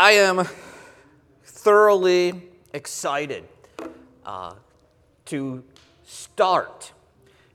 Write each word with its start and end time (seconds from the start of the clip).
I 0.00 0.12
am 0.12 0.48
thoroughly 1.44 2.48
excited 2.72 3.44
uh, 4.24 4.54
to 5.26 5.62
start 6.04 6.94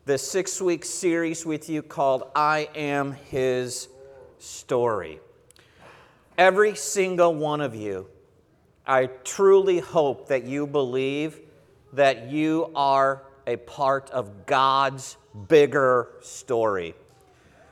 the 0.06 0.20
six 0.20 0.62
week 0.62 0.86
series 0.86 1.44
with 1.44 1.68
you 1.70 1.82
called 1.82 2.30
I 2.36 2.70
Am 2.76 3.14
His 3.14 3.90
Story. 4.38 5.20
Every 6.38 6.76
single 6.76 7.34
one 7.34 7.62
of 7.62 7.74
you, 7.74 8.06
I 8.86 9.08
truly 9.24 9.80
hope 9.80 10.28
that 10.28 10.44
you 10.44 10.68
believe 10.68 11.40
that 11.94 12.30
you 12.30 12.70
are 12.76 13.24
a 13.48 13.56
part 13.56 14.12
of 14.12 14.46
God's 14.46 15.18
bigger 15.48 16.10
story. 16.22 16.94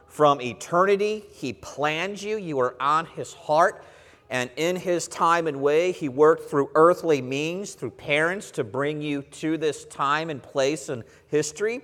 From 0.07 0.41
eternity, 0.41 1.25
He 1.31 1.53
planned 1.53 2.19
you, 2.19 2.37
you 2.37 2.59
are 2.59 2.75
on 2.79 3.05
His 3.05 3.33
heart. 3.33 3.85
And 4.33 4.49
in 4.55 4.75
His 4.75 5.07
time 5.07 5.45
and 5.45 5.61
way, 5.61 5.91
He 5.91 6.09
worked 6.09 6.49
through 6.49 6.71
earthly 6.73 7.21
means, 7.21 7.75
through 7.75 7.91
parents, 7.91 8.49
to 8.51 8.63
bring 8.63 8.99
you 8.99 9.21
to 9.21 9.59
this 9.59 9.85
time 9.85 10.31
and 10.31 10.41
place 10.41 10.89
and 10.89 11.03
history. 11.27 11.81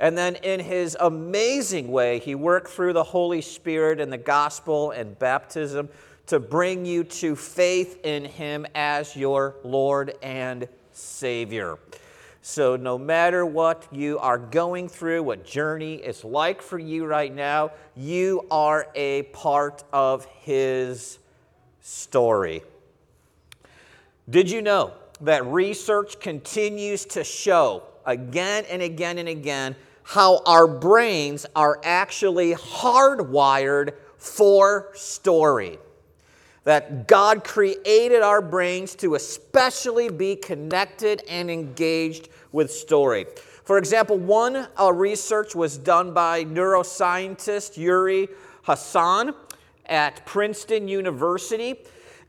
And 0.00 0.18
then 0.18 0.34
in 0.34 0.58
His 0.58 0.96
amazing 0.98 1.86
way, 1.86 2.18
He 2.18 2.34
worked 2.34 2.68
through 2.72 2.94
the 2.94 3.04
Holy 3.04 3.40
Spirit 3.40 4.00
and 4.00 4.12
the 4.12 4.18
gospel 4.18 4.90
and 4.90 5.16
baptism 5.20 5.88
to 6.26 6.40
bring 6.40 6.84
you 6.84 7.04
to 7.04 7.36
faith 7.36 8.00
in 8.04 8.24
Him 8.24 8.66
as 8.74 9.14
your 9.14 9.54
Lord 9.62 10.14
and 10.20 10.66
Savior. 10.90 11.78
So, 12.42 12.74
no 12.74 12.98
matter 12.98 13.46
what 13.46 13.86
you 13.92 14.18
are 14.18 14.36
going 14.36 14.88
through, 14.88 15.22
what 15.22 15.46
journey 15.46 15.94
is 15.94 16.24
like 16.24 16.60
for 16.60 16.78
you 16.78 17.06
right 17.06 17.32
now, 17.32 17.70
you 17.94 18.48
are 18.50 18.88
a 18.96 19.22
part 19.22 19.84
of 19.92 20.24
His 20.24 21.20
story. 21.84 22.62
Did 24.30 24.50
you 24.50 24.62
know 24.62 24.94
that 25.20 25.44
research 25.44 26.18
continues 26.18 27.04
to 27.04 27.22
show 27.22 27.82
again 28.06 28.64
and 28.70 28.80
again 28.80 29.18
and 29.18 29.28
again 29.28 29.76
how 30.02 30.42
our 30.46 30.66
brains 30.66 31.44
are 31.54 31.78
actually 31.84 32.54
hardwired 32.54 33.92
for 34.16 34.88
story? 34.94 35.78
that 36.64 37.06
God 37.06 37.44
created 37.44 38.22
our 38.22 38.40
brains 38.40 38.94
to 38.94 39.16
especially 39.16 40.08
be 40.08 40.34
connected 40.34 41.22
and 41.28 41.50
engaged 41.50 42.30
with 42.52 42.70
story. 42.72 43.26
For 43.64 43.76
example, 43.76 44.16
one 44.16 44.66
uh, 44.80 44.90
research 44.90 45.54
was 45.54 45.76
done 45.76 46.14
by 46.14 46.44
neuroscientist 46.44 47.76
Uri 47.76 48.28
Hasson 48.62 49.34
at 49.86 50.24
Princeton 50.26 50.88
University. 50.88 51.76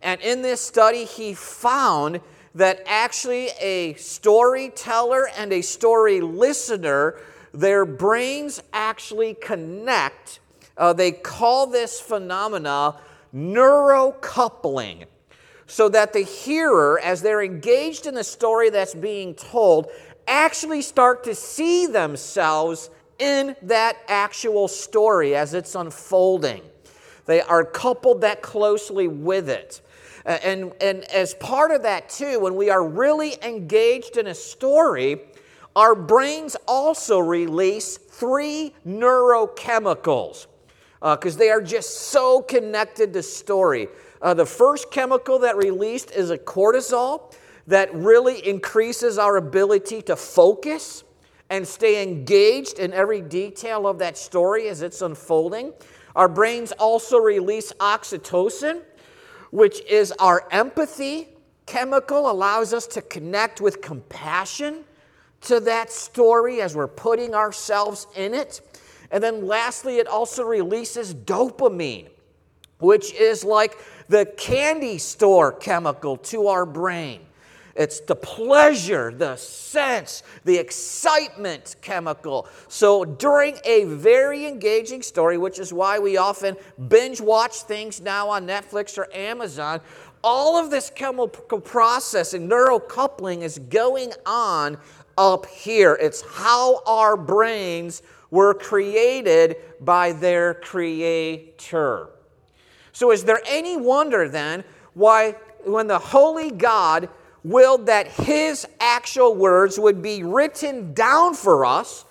And 0.01 0.21
in 0.21 0.41
this 0.41 0.61
study, 0.61 1.05
he 1.05 1.33
found 1.33 2.21
that 2.53 2.81
actually 2.85 3.49
a 3.59 3.93
storyteller 3.95 5.27
and 5.37 5.51
a 5.51 5.61
story 5.61 6.21
listener, 6.21 7.19
their 7.53 7.85
brains 7.85 8.61
actually 8.71 9.33
connect. 9.33 10.39
Uh, 10.77 10.93
they 10.93 11.11
call 11.11 11.67
this 11.67 11.99
phenomena 11.99 12.95
neurocoupling 13.33 15.05
so 15.67 15.89
that 15.89 16.13
the 16.13 16.21
hearer, 16.21 16.99
as 17.03 17.21
they're 17.21 17.43
engaged 17.43 18.05
in 18.05 18.13
the 18.13 18.23
story 18.23 18.69
that's 18.69 18.93
being 18.93 19.33
told, 19.33 19.89
actually 20.27 20.81
start 20.81 21.23
to 21.23 21.35
see 21.35 21.87
themselves 21.87 22.89
in 23.19 23.55
that 23.61 23.97
actual 24.07 24.67
story 24.67 25.35
as 25.35 25.53
it's 25.53 25.75
unfolding. 25.75 26.61
They 27.25 27.41
are 27.41 27.63
coupled 27.63 28.21
that 28.21 28.41
closely 28.41 29.07
with 29.07 29.49
it. 29.49 29.81
And, 30.25 30.73
and 30.81 31.03
as 31.11 31.35
part 31.35 31.71
of 31.71 31.83
that, 31.83 32.09
too, 32.09 32.39
when 32.39 32.55
we 32.55 32.69
are 32.69 32.85
really 32.85 33.35
engaged 33.43 34.17
in 34.17 34.27
a 34.27 34.33
story, 34.33 35.19
our 35.75 35.93
brains 35.93 36.55
also 36.67 37.19
release 37.19 37.97
three 37.97 38.73
neurochemicals 38.87 40.47
because 40.99 41.35
uh, 41.35 41.39
they 41.39 41.49
are 41.49 41.61
just 41.61 41.97
so 41.97 42.41
connected 42.41 43.13
to 43.13 43.21
story. 43.21 43.89
Uh, 44.21 44.33
the 44.33 44.45
first 44.45 44.89
chemical 44.89 45.37
that 45.39 45.57
released 45.57 46.09
is 46.11 46.31
a 46.31 46.37
cortisol 46.37 47.33
that 47.67 47.93
really 47.93 48.47
increases 48.47 49.17
our 49.17 49.37
ability 49.37 50.01
to 50.01 50.15
focus 50.15 51.03
and 51.49 51.67
stay 51.67 52.01
engaged 52.01 52.79
in 52.79 52.93
every 52.93 53.21
detail 53.21 53.85
of 53.85 53.99
that 53.99 54.17
story 54.17 54.67
as 54.67 54.81
it's 54.81 55.01
unfolding. 55.01 55.73
Our 56.15 56.29
brains 56.29 56.71
also 56.73 57.17
release 57.17 57.73
oxytocin, 57.73 58.81
which 59.51 59.81
is 59.85 60.11
our 60.13 60.47
empathy 60.51 61.29
chemical, 61.65 62.29
allows 62.29 62.73
us 62.73 62.87
to 62.87 63.01
connect 63.01 63.59
with 63.59 63.81
compassion 63.81 64.85
to 65.41 65.59
that 65.61 65.91
story 65.91 66.61
as 66.61 66.75
we're 66.75 66.87
putting 66.87 67.35
ourselves 67.35 68.07
in 68.15 68.33
it. 68.33 68.61
And 69.11 69.23
then 69.23 69.45
lastly, 69.45 69.97
it 69.97 70.07
also 70.07 70.43
releases 70.43 71.13
dopamine, 71.13 72.09
which 72.79 73.13
is 73.13 73.43
like 73.43 73.77
the 74.07 74.25
candy 74.25 74.97
store 74.97 75.51
chemical 75.51 76.17
to 76.17 76.47
our 76.47 76.65
brain. 76.65 77.21
It's 77.75 77.99
the 77.99 78.15
pleasure, 78.15 79.13
the 79.13 79.35
sense, 79.35 80.23
the 80.45 80.57
excitement 80.57 81.75
chemical. 81.81 82.47
So, 82.69 83.03
during 83.03 83.57
a 83.65 83.83
very 83.83 84.45
engaging 84.45 85.01
story, 85.01 85.37
which 85.37 85.59
is 85.59 85.73
why 85.73 85.99
we 85.99 86.15
often 86.15 86.55
binge 86.87 87.19
watch 87.19 87.63
things 87.63 87.99
now 87.99 88.29
on 88.29 88.47
Netflix 88.47 88.97
or 88.97 89.13
Amazon, 89.13 89.81
all 90.23 90.57
of 90.57 90.71
this 90.71 90.89
chemical 90.89 91.27
process 91.27 92.25
processing, 92.25 92.49
neurocoupling 92.49 93.41
is 93.41 93.59
going 93.59 94.11
on 94.25 94.77
up 95.17 95.45
here. 95.45 95.97
It's 96.01 96.21
how 96.21 96.81
our 96.85 97.17
brains 97.17 98.01
were 98.31 98.53
created 98.53 99.57
by 99.81 100.13
their 100.13 100.53
Creator. 100.55 102.09
So, 102.93 103.11
is 103.11 103.23
there 103.23 103.41
any 103.45 103.75
wonder 103.75 104.29
then 104.29 104.63
why, 104.93 105.35
when 105.63 105.87
the 105.87 105.99
Holy 105.99 106.51
God 106.51 107.09
willed 107.45 107.85
that 107.85 108.07
His 108.07 108.67
actual 108.79 109.35
words 109.35 109.79
would 109.79 110.01
be 110.01 110.23
written 110.23 110.93
down 110.93 111.35
for 111.35 111.63
us 111.63 112.05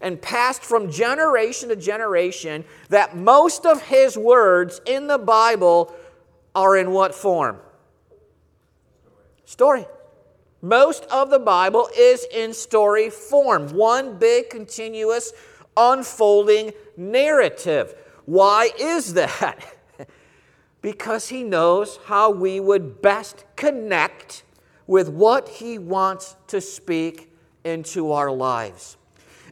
and 0.00 0.20
passed 0.20 0.62
from 0.62 0.90
generation 0.90 1.68
to 1.68 1.76
generation, 1.76 2.64
that 2.88 3.16
most 3.16 3.64
of 3.64 3.82
His 3.82 4.18
words 4.18 4.80
in 4.86 5.06
the 5.06 5.18
Bible 5.18 5.94
are 6.56 6.76
in 6.76 6.90
what 6.90 7.14
form? 7.14 7.58
Story. 9.44 9.86
Most 10.60 11.04
of 11.04 11.30
the 11.30 11.38
Bible 11.38 11.88
is 11.96 12.26
in 12.34 12.52
story 12.52 13.10
form, 13.10 13.72
one 13.72 14.18
big 14.18 14.50
continuous 14.50 15.32
unfolding 15.76 16.72
narrative. 16.96 17.94
Why 18.26 18.70
is 18.78 19.14
that? 19.14 19.64
because 20.82 21.28
he 21.28 21.42
knows 21.42 21.98
how 22.06 22.30
we 22.30 22.60
would 22.60 23.00
best 23.00 23.44
connect 23.56 24.42
with 24.90 25.08
what 25.08 25.48
he 25.48 25.78
wants 25.78 26.34
to 26.48 26.60
speak 26.60 27.32
into 27.62 28.10
our 28.10 28.28
lives. 28.28 28.96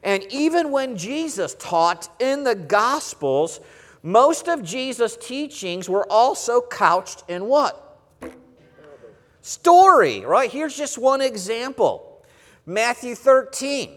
And 0.02 0.24
even 0.30 0.72
when 0.72 0.96
Jesus 0.96 1.54
taught 1.60 2.08
in 2.18 2.42
the 2.42 2.56
Gospels, 2.56 3.60
most 4.02 4.48
of 4.48 4.64
Jesus' 4.64 5.16
teachings 5.16 5.88
were 5.88 6.10
also 6.10 6.60
couched 6.60 7.22
in 7.28 7.44
what? 7.44 8.00
Story, 9.40 10.24
right? 10.24 10.50
Here's 10.50 10.76
just 10.76 10.98
one 10.98 11.20
example 11.20 12.20
Matthew 12.66 13.14
13. 13.14 13.92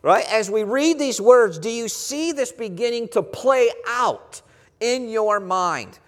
Right? 0.00 0.32
As 0.32 0.48
we 0.48 0.62
read 0.62 1.00
these 1.00 1.20
words, 1.20 1.58
do 1.58 1.70
you 1.70 1.88
see 1.88 2.30
this 2.30 2.52
beginning 2.52 3.08
to 3.08 3.22
play 3.22 3.68
out 3.88 4.42
in 4.78 5.08
your 5.08 5.40
mind? 5.40 5.98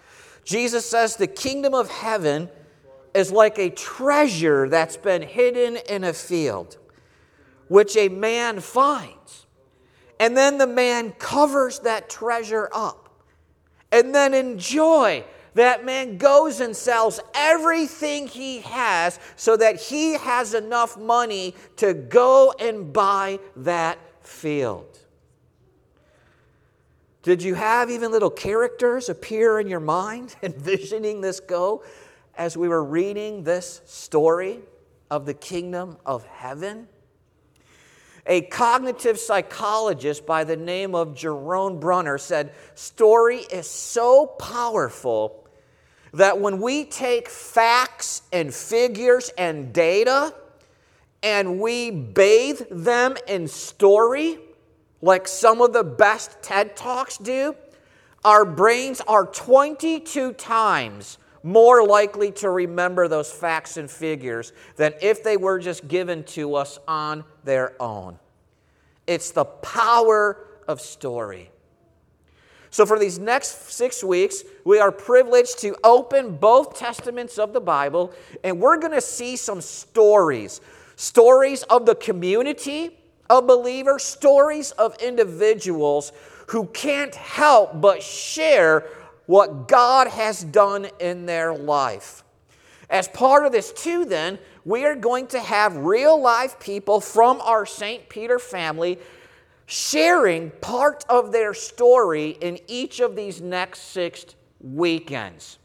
Jesus 0.45 0.89
says 0.89 1.17
the 1.17 1.27
kingdom 1.27 1.73
of 1.73 1.91
heaven 1.91 2.47
is 3.13 3.31
like 3.31 3.57
a 3.59 3.69
treasure 3.69 4.69
that's 4.69 4.97
been 4.97 5.21
hidden 5.21 5.77
in 5.89 6.03
a 6.03 6.13
field, 6.13 6.77
which 7.67 7.95
a 7.97 8.09
man 8.09 8.59
finds. 8.59 9.45
And 10.19 10.37
then 10.37 10.57
the 10.57 10.67
man 10.67 11.11
covers 11.13 11.79
that 11.79 12.09
treasure 12.09 12.69
up. 12.71 13.09
And 13.91 14.13
then 14.15 14.33
in 14.33 14.59
joy, 14.59 15.23
that 15.55 15.83
man 15.83 16.17
goes 16.17 16.61
and 16.61 16.75
sells 16.75 17.19
everything 17.33 18.27
he 18.27 18.59
has 18.61 19.19
so 19.35 19.57
that 19.57 19.81
he 19.81 20.13
has 20.13 20.53
enough 20.53 20.97
money 20.97 21.55
to 21.77 21.93
go 21.93 22.53
and 22.59 22.93
buy 22.93 23.39
that 23.57 23.99
field. 24.21 24.99
Did 27.23 27.43
you 27.43 27.53
have 27.55 27.89
even 27.89 28.11
little 28.11 28.31
characters 28.31 29.09
appear 29.09 29.59
in 29.59 29.67
your 29.67 29.79
mind, 29.79 30.35
envisioning 30.41 31.21
this 31.21 31.39
go 31.39 31.83
as 32.41 32.57
we 32.57 32.67
were 32.67 32.83
reading 32.83 33.43
this 33.43 33.83
story 33.85 34.59
of 35.11 35.27
the 35.27 35.33
kingdom 35.35 35.95
of 36.07 36.25
heaven? 36.25 36.87
A 38.25 38.41
cognitive 38.41 39.19
psychologist 39.19 40.25
by 40.25 40.43
the 40.43 40.57
name 40.57 40.95
of 40.95 41.15
Jerome 41.15 41.79
Bruner 41.79 42.17
said, 42.17 42.51
Story 42.73 43.41
is 43.53 43.69
so 43.69 44.25
powerful 44.25 45.47
that 46.13 46.41
when 46.41 46.59
we 46.59 46.83
take 46.83 47.29
facts 47.29 48.23
and 48.33 48.51
figures 48.51 49.29
and 49.37 49.71
data 49.71 50.33
and 51.21 51.59
we 51.59 51.91
bathe 51.91 52.61
them 52.71 53.17
in 53.27 53.47
story, 53.47 54.39
like 54.99 55.27
some 55.27 55.61
of 55.61 55.73
the 55.73 55.83
best 55.83 56.41
TED 56.41 56.75
Talks 56.75 57.19
do, 57.19 57.55
our 58.25 58.45
brains 58.45 58.99
are 59.01 59.27
22 59.27 60.33
times 60.33 61.19
more 61.43 61.85
likely 61.85 62.31
to 62.31 62.49
remember 62.49 63.07
those 63.07 63.31
facts 63.31 63.77
and 63.77 63.89
figures 63.89 64.53
than 64.75 64.93
if 65.01 65.23
they 65.23 65.37
were 65.37 65.59
just 65.59 65.87
given 65.87 66.23
to 66.23 66.55
us 66.55 66.79
on 66.87 67.23
their 67.43 67.73
own. 67.81 68.19
It's 69.07 69.31
the 69.31 69.45
power 69.45 70.47
of 70.67 70.81
story. 70.81 71.49
So, 72.69 72.85
for 72.85 72.97
these 72.97 73.19
next 73.19 73.69
six 73.69 74.01
weeks, 74.01 74.43
we 74.63 74.79
are 74.79 74.93
privileged 74.93 75.59
to 75.59 75.75
open 75.83 76.37
both 76.37 76.77
testaments 76.77 77.37
of 77.37 77.51
the 77.51 77.59
Bible, 77.59 78.13
and 78.45 78.61
we're 78.61 78.77
going 78.77 78.93
to 78.93 79.01
see 79.01 79.35
some 79.35 79.61
stories 79.61 80.61
stories 80.95 81.63
of 81.63 81.85
the 81.85 81.95
community 81.95 82.97
of 83.29 83.47
believers, 83.47 84.03
stories 84.03 84.71
of 84.71 84.95
individuals 85.01 86.13
who 86.47 86.65
can't 86.67 87.15
help 87.15 87.81
but 87.81 88.03
share 88.03 88.87
what 89.31 89.69
God 89.69 90.07
has 90.09 90.43
done 90.43 90.89
in 90.99 91.25
their 91.25 91.53
life. 91.53 92.25
As 92.89 93.07
part 93.07 93.45
of 93.45 93.53
this, 93.53 93.71
too, 93.71 94.03
then, 94.03 94.37
we 94.65 94.83
are 94.83 94.93
going 94.93 95.27
to 95.27 95.39
have 95.39 95.77
real 95.77 96.19
life 96.21 96.59
people 96.59 96.99
from 96.99 97.39
our 97.39 97.65
St. 97.65 98.09
Peter 98.09 98.39
family 98.39 98.99
sharing 99.67 100.51
part 100.59 101.05
of 101.07 101.31
their 101.31 101.53
story 101.53 102.31
in 102.41 102.59
each 102.67 102.99
of 102.99 103.15
these 103.15 103.39
next 103.39 103.93
six 103.93 104.35
weekends. 104.59 105.59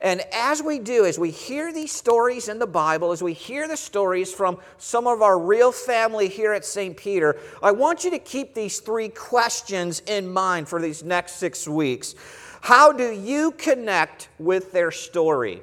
And 0.00 0.22
as 0.32 0.60
we 0.60 0.80
do, 0.80 1.04
as 1.04 1.20
we 1.20 1.30
hear 1.30 1.72
these 1.72 1.92
stories 1.92 2.48
in 2.48 2.58
the 2.58 2.66
Bible, 2.66 3.12
as 3.12 3.22
we 3.22 3.34
hear 3.34 3.68
the 3.68 3.76
stories 3.76 4.32
from 4.32 4.58
some 4.78 5.06
of 5.06 5.22
our 5.22 5.38
real 5.38 5.70
family 5.70 6.26
here 6.28 6.52
at 6.52 6.64
St. 6.64 6.96
Peter, 6.96 7.38
I 7.62 7.70
want 7.70 8.02
you 8.02 8.10
to 8.10 8.18
keep 8.18 8.54
these 8.54 8.80
three 8.80 9.10
questions 9.10 10.00
in 10.06 10.32
mind 10.32 10.68
for 10.68 10.80
these 10.80 11.04
next 11.04 11.34
six 11.34 11.68
weeks. 11.68 12.16
How 12.60 12.92
do 12.92 13.10
you 13.10 13.52
connect 13.52 14.28
with 14.38 14.72
their 14.72 14.90
story? 14.90 15.62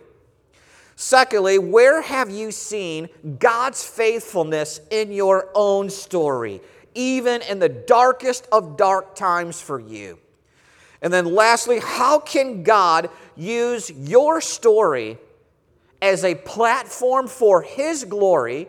Secondly, 0.95 1.59
where 1.59 2.01
have 2.01 2.29
you 2.29 2.51
seen 2.51 3.09
God's 3.37 3.83
faithfulness 3.83 4.81
in 4.89 5.11
your 5.11 5.49
own 5.53 5.89
story? 5.89 6.61
even 6.97 7.43
in 7.43 7.59
the 7.59 7.69
darkest 7.69 8.47
of 8.51 8.75
dark 8.75 9.15
times 9.15 9.61
for 9.61 9.79
you. 9.79 10.17
And 11.01 11.13
then 11.13 11.25
lastly, 11.25 11.79
how 11.79 12.19
can 12.19 12.63
God 12.63 13.11
use 13.35 13.91
your 13.91 14.41
story 14.41 15.19
as 16.01 16.23
a 16.23 16.33
platform 16.33 17.27
for 17.27 17.61
His 17.61 18.03
glory, 18.03 18.67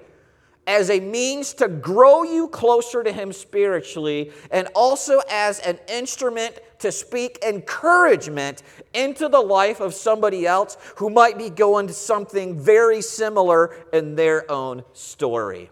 as 0.68 0.90
a 0.90 1.00
means 1.00 1.54
to 1.54 1.66
grow 1.66 2.22
you 2.22 2.46
closer 2.46 3.02
to 3.02 3.10
Him 3.10 3.32
spiritually, 3.32 4.30
and 4.50 4.68
also 4.74 5.20
as 5.30 5.58
an 5.60 5.78
instrument 5.88 6.60
to 6.80 6.92
speak 6.92 7.38
encouragement 7.42 8.62
into 8.92 9.30
the 9.30 9.40
life 9.40 9.80
of 9.80 9.94
somebody 9.94 10.46
else 10.46 10.76
who 10.96 11.08
might 11.08 11.38
be 11.38 11.48
going 11.48 11.86
to 11.86 11.94
something 11.94 12.60
very 12.60 13.00
similar 13.00 13.74
in 13.94 14.14
their 14.14 14.48
own 14.52 14.84
story? 14.92 15.70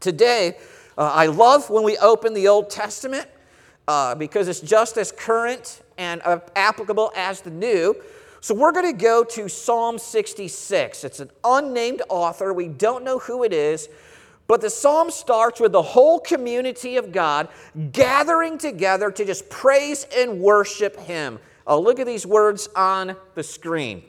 Today, 0.00 0.58
uh, 0.98 1.12
I 1.14 1.26
love 1.26 1.70
when 1.70 1.84
we 1.84 1.96
open 1.98 2.34
the 2.34 2.48
Old 2.48 2.70
Testament 2.70 3.28
uh, 3.86 4.16
because 4.16 4.48
it's 4.48 4.60
just 4.60 4.96
as 4.96 5.12
current 5.12 5.80
and 5.96 6.20
uh, 6.24 6.40
applicable 6.56 7.12
as 7.14 7.40
the 7.40 7.50
New. 7.50 7.94
So 8.44 8.54
we're 8.54 8.72
going 8.72 8.94
to 8.94 9.02
go 9.02 9.24
to 9.24 9.48
Psalm 9.48 9.98
66. 9.98 11.04
It's 11.04 11.20
an 11.20 11.30
unnamed 11.44 12.02
author. 12.10 12.52
We 12.52 12.68
don't 12.68 13.02
know 13.02 13.18
who 13.18 13.42
it 13.42 13.54
is. 13.54 13.88
But 14.46 14.60
the 14.60 14.68
psalm 14.68 15.10
starts 15.10 15.60
with 15.60 15.72
the 15.72 15.80
whole 15.80 16.20
community 16.20 16.98
of 16.98 17.10
God 17.10 17.48
gathering 17.90 18.58
together 18.58 19.10
to 19.10 19.24
just 19.24 19.48
praise 19.48 20.06
and 20.14 20.40
worship 20.40 21.00
Him. 21.00 21.38
Uh, 21.66 21.78
look 21.78 21.98
at 21.98 22.04
these 22.04 22.26
words 22.26 22.68
on 22.76 23.16
the 23.34 23.42
screen. 23.42 24.02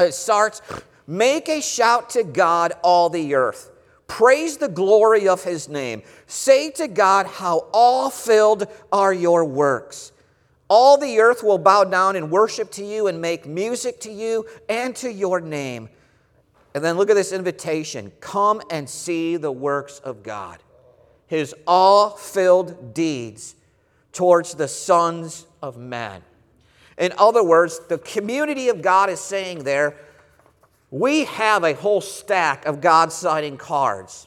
It 0.00 0.14
starts 0.14 0.60
Make 1.06 1.48
a 1.48 1.62
shout 1.62 2.10
to 2.10 2.24
God, 2.24 2.72
all 2.82 3.08
the 3.08 3.36
earth. 3.36 3.70
Praise 4.08 4.56
the 4.56 4.68
glory 4.68 5.28
of 5.28 5.44
his 5.44 5.68
name. 5.68 6.02
Say 6.26 6.72
to 6.72 6.88
God, 6.88 7.26
How 7.26 7.68
all 7.72 8.10
filled 8.10 8.66
are 8.90 9.14
your 9.14 9.44
works. 9.44 10.10
All 10.76 10.98
the 10.98 11.20
earth 11.20 11.44
will 11.44 11.58
bow 11.58 11.84
down 11.84 12.16
and 12.16 12.32
worship 12.32 12.68
to 12.72 12.84
you 12.84 13.06
and 13.06 13.20
make 13.20 13.46
music 13.46 14.00
to 14.00 14.10
you 14.10 14.44
and 14.68 14.96
to 14.96 15.12
your 15.12 15.40
name. 15.40 15.88
And 16.74 16.82
then 16.82 16.96
look 16.96 17.08
at 17.08 17.14
this 17.14 17.30
invitation 17.30 18.10
come 18.18 18.60
and 18.72 18.90
see 18.90 19.36
the 19.36 19.52
works 19.52 20.00
of 20.00 20.24
God, 20.24 20.58
his 21.28 21.54
all 21.64 22.10
filled 22.10 22.92
deeds 22.92 23.54
towards 24.12 24.54
the 24.54 24.66
sons 24.66 25.46
of 25.62 25.76
men. 25.76 26.22
In 26.98 27.12
other 27.18 27.44
words, 27.44 27.80
the 27.88 27.98
community 27.98 28.68
of 28.68 28.82
God 28.82 29.10
is 29.10 29.20
saying 29.20 29.62
there, 29.62 29.96
we 30.90 31.22
have 31.26 31.62
a 31.62 31.74
whole 31.74 32.00
stack 32.00 32.66
of 32.66 32.80
God 32.80 33.12
sighting 33.12 33.58
cards 33.58 34.26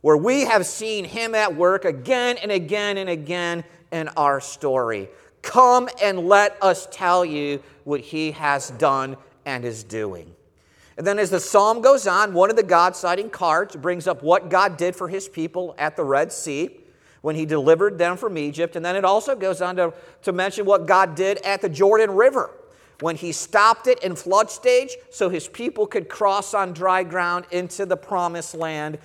where 0.00 0.16
we 0.16 0.40
have 0.40 0.66
seen 0.66 1.04
Him 1.04 1.36
at 1.36 1.54
work 1.54 1.84
again 1.84 2.36
and 2.42 2.50
again 2.50 2.98
and 2.98 3.08
again 3.08 3.62
in 3.92 4.08
our 4.16 4.40
story. 4.40 5.08
Come 5.44 5.88
and 6.02 6.26
let 6.26 6.56
us 6.62 6.88
tell 6.90 7.24
you 7.24 7.62
what 7.84 8.00
He 8.00 8.32
has 8.32 8.70
done 8.70 9.16
and 9.44 9.64
is 9.64 9.84
doing. 9.84 10.34
And 10.96 11.06
then, 11.06 11.18
as 11.18 11.30
the 11.30 11.40
psalm 11.40 11.82
goes 11.82 12.06
on, 12.06 12.34
one 12.34 12.50
of 12.50 12.56
the 12.56 12.62
God 12.62 12.96
sighting 12.96 13.30
cards 13.30 13.76
brings 13.76 14.06
up 14.06 14.22
what 14.22 14.48
God 14.48 14.76
did 14.76 14.96
for 14.96 15.08
His 15.08 15.28
people 15.28 15.74
at 15.78 15.96
the 15.96 16.04
Red 16.04 16.32
Sea 16.32 16.80
when 17.20 17.36
He 17.36 17.46
delivered 17.46 17.98
them 17.98 18.16
from 18.16 18.38
Egypt. 18.38 18.74
And 18.74 18.84
then 18.84 18.96
it 18.96 19.04
also 19.04 19.36
goes 19.36 19.60
on 19.60 19.76
to, 19.76 19.92
to 20.22 20.32
mention 20.32 20.64
what 20.64 20.86
God 20.86 21.14
did 21.14 21.38
at 21.38 21.60
the 21.60 21.68
Jordan 21.68 22.12
River 22.12 22.50
when 23.00 23.16
he 23.16 23.32
stopped 23.32 23.86
it 23.86 24.02
in 24.02 24.14
flood 24.14 24.50
stage 24.50 24.96
so 25.10 25.28
his 25.28 25.48
people 25.48 25.86
could 25.86 26.08
cross 26.08 26.54
on 26.54 26.72
dry 26.72 27.02
ground 27.02 27.44
into 27.50 27.84
the 27.86 27.96
promised 27.96 28.54
land 28.54 28.98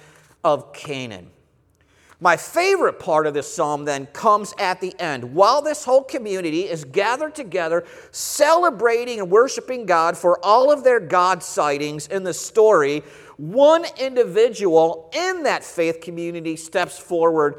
of 0.43 0.71
Canaan. 0.73 1.29
My 2.21 2.35
favorite 2.35 2.99
part 2.99 3.27
of 3.27 3.33
this 3.33 3.53
psalm 3.53 3.85
then 3.85 4.05
comes 4.07 4.53
at 4.59 4.81
the 4.81 4.93
end. 4.99 5.33
While 5.33 5.61
this 5.61 5.85
whole 5.85 6.03
community 6.03 6.67
is 6.67 6.83
gathered 6.83 7.33
together, 7.33 7.85
celebrating 8.11 9.19
and 9.19 9.31
worshiping 9.31 9.85
God 9.85 10.17
for 10.17 10.43
all 10.43 10.69
of 10.69 10.83
their 10.83 10.99
God 10.99 11.41
sightings 11.41 12.07
in 12.07 12.25
the 12.25 12.33
story, 12.33 13.03
one 13.37 13.85
individual 13.97 15.09
in 15.13 15.43
that 15.43 15.63
faith 15.63 16.01
community 16.01 16.57
steps 16.57 16.99
forward 16.99 17.55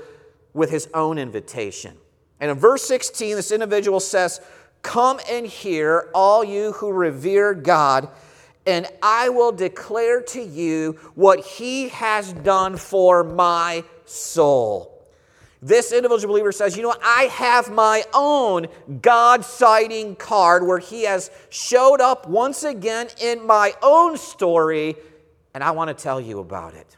with 0.52 0.70
his 0.70 0.88
own 0.92 1.16
invitation. 1.16 1.96
And 2.38 2.50
in 2.50 2.58
verse 2.58 2.82
16, 2.82 3.36
this 3.36 3.52
individual 3.52 4.00
says, 4.00 4.42
Come 4.82 5.20
and 5.30 5.46
hear, 5.46 6.10
all 6.14 6.44
you 6.44 6.72
who 6.72 6.92
revere 6.92 7.54
God, 7.54 8.08
and 8.66 8.86
I 9.02 9.28
will 9.30 9.52
declare 9.52 10.20
to 10.22 10.42
you 10.42 10.98
what 11.14 11.40
he 11.40 11.88
has 11.88 12.32
done 12.32 12.76
for 12.76 13.24
my 13.24 13.84
soul. 14.04 15.00
This 15.62 15.92
individual 15.92 16.32
believer 16.32 16.52
says, 16.52 16.76
You 16.76 16.82
know, 16.82 16.88
what? 16.88 17.00
I 17.02 17.24
have 17.24 17.70
my 17.70 18.04
own 18.14 18.66
God 19.02 19.44
sighting 19.44 20.16
card 20.16 20.66
where 20.66 20.78
he 20.78 21.04
has 21.04 21.30
showed 21.50 22.00
up 22.00 22.28
once 22.28 22.64
again 22.64 23.08
in 23.20 23.46
my 23.46 23.74
own 23.82 24.16
story, 24.16 24.96
and 25.52 25.62
I 25.62 25.72
want 25.72 25.88
to 25.88 26.02
tell 26.02 26.20
you 26.20 26.38
about 26.38 26.74
it. 26.74 26.96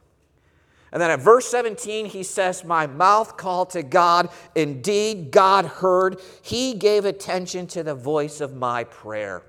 And 0.93 1.01
then 1.01 1.11
at 1.11 1.21
verse 1.21 1.49
17, 1.49 2.07
he 2.07 2.23
says, 2.23 2.65
My 2.65 2.87
mouth 2.87 3.37
called 3.37 3.71
to 3.71 3.83
God. 3.83 4.29
Indeed, 4.55 5.31
God 5.31 5.65
heard. 5.65 6.21
He 6.43 6.75
gave 6.75 7.05
attention 7.05 7.67
to 7.69 7.83
the 7.83 7.95
voice 7.95 8.41
of 8.41 8.55
my 8.55 8.85
prayer. 8.85 9.43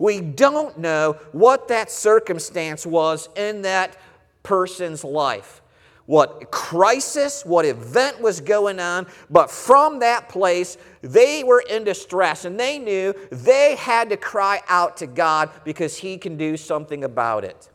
We 0.00 0.20
don't 0.20 0.76
know 0.78 1.12
what 1.30 1.68
that 1.68 1.92
circumstance 1.92 2.84
was 2.84 3.28
in 3.36 3.62
that 3.62 3.96
person's 4.42 5.04
life, 5.04 5.62
what 6.06 6.50
crisis, 6.50 7.44
what 7.46 7.64
event 7.64 8.20
was 8.20 8.40
going 8.40 8.80
on, 8.80 9.06
but 9.30 9.48
from 9.48 10.00
that 10.00 10.28
place, 10.28 10.76
they 11.02 11.44
were 11.44 11.62
in 11.70 11.84
distress 11.84 12.44
and 12.44 12.58
they 12.58 12.80
knew 12.80 13.14
they 13.30 13.76
had 13.76 14.10
to 14.10 14.16
cry 14.16 14.60
out 14.66 14.96
to 14.96 15.06
God 15.06 15.50
because 15.64 15.96
He 15.96 16.18
can 16.18 16.36
do 16.36 16.56
something 16.56 17.04
about 17.04 17.44
it. 17.44 17.70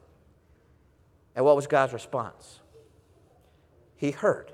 And 1.33 1.45
what 1.45 1.55
was 1.55 1.67
God's 1.67 1.93
response? 1.93 2.59
he 3.95 4.11
heard. 4.11 4.51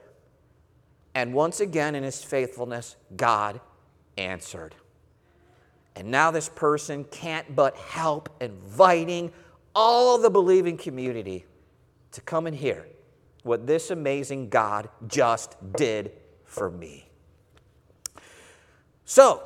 And 1.14 1.34
once 1.34 1.60
again, 1.60 1.96
in 1.96 2.04
his 2.04 2.24
faithfulness, 2.24 2.96
God 3.16 3.60
answered. 4.18 4.76
And 5.96 6.10
now 6.10 6.32
this 6.32 6.50
person 6.50 7.04
can't 7.06 7.56
but 7.56 7.76
help 7.76 8.30
inviting 8.42 9.32
all 9.76 10.18
the 10.18 10.30
believing 10.30 10.78
community 10.78 11.46
to 12.12 12.22
come 12.22 12.48
and 12.48 12.56
hear 12.56 12.88
what 13.44 13.66
this 13.66 13.92
amazing 13.92 14.50
God 14.50 14.90
just 15.08 15.56
did 15.74 16.12
for 16.46 16.70
me. 16.70 17.08
So, 19.06 19.44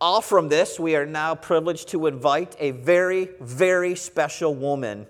all 0.00 0.20
from 0.20 0.48
this, 0.48 0.80
we 0.80 0.96
are 0.96 1.06
now 1.06 1.34
privileged 1.34 1.88
to 1.88 2.06
invite 2.06 2.56
a 2.58 2.72
very, 2.72 3.30
very 3.40 3.94
special 3.94 4.54
woman 4.54 5.06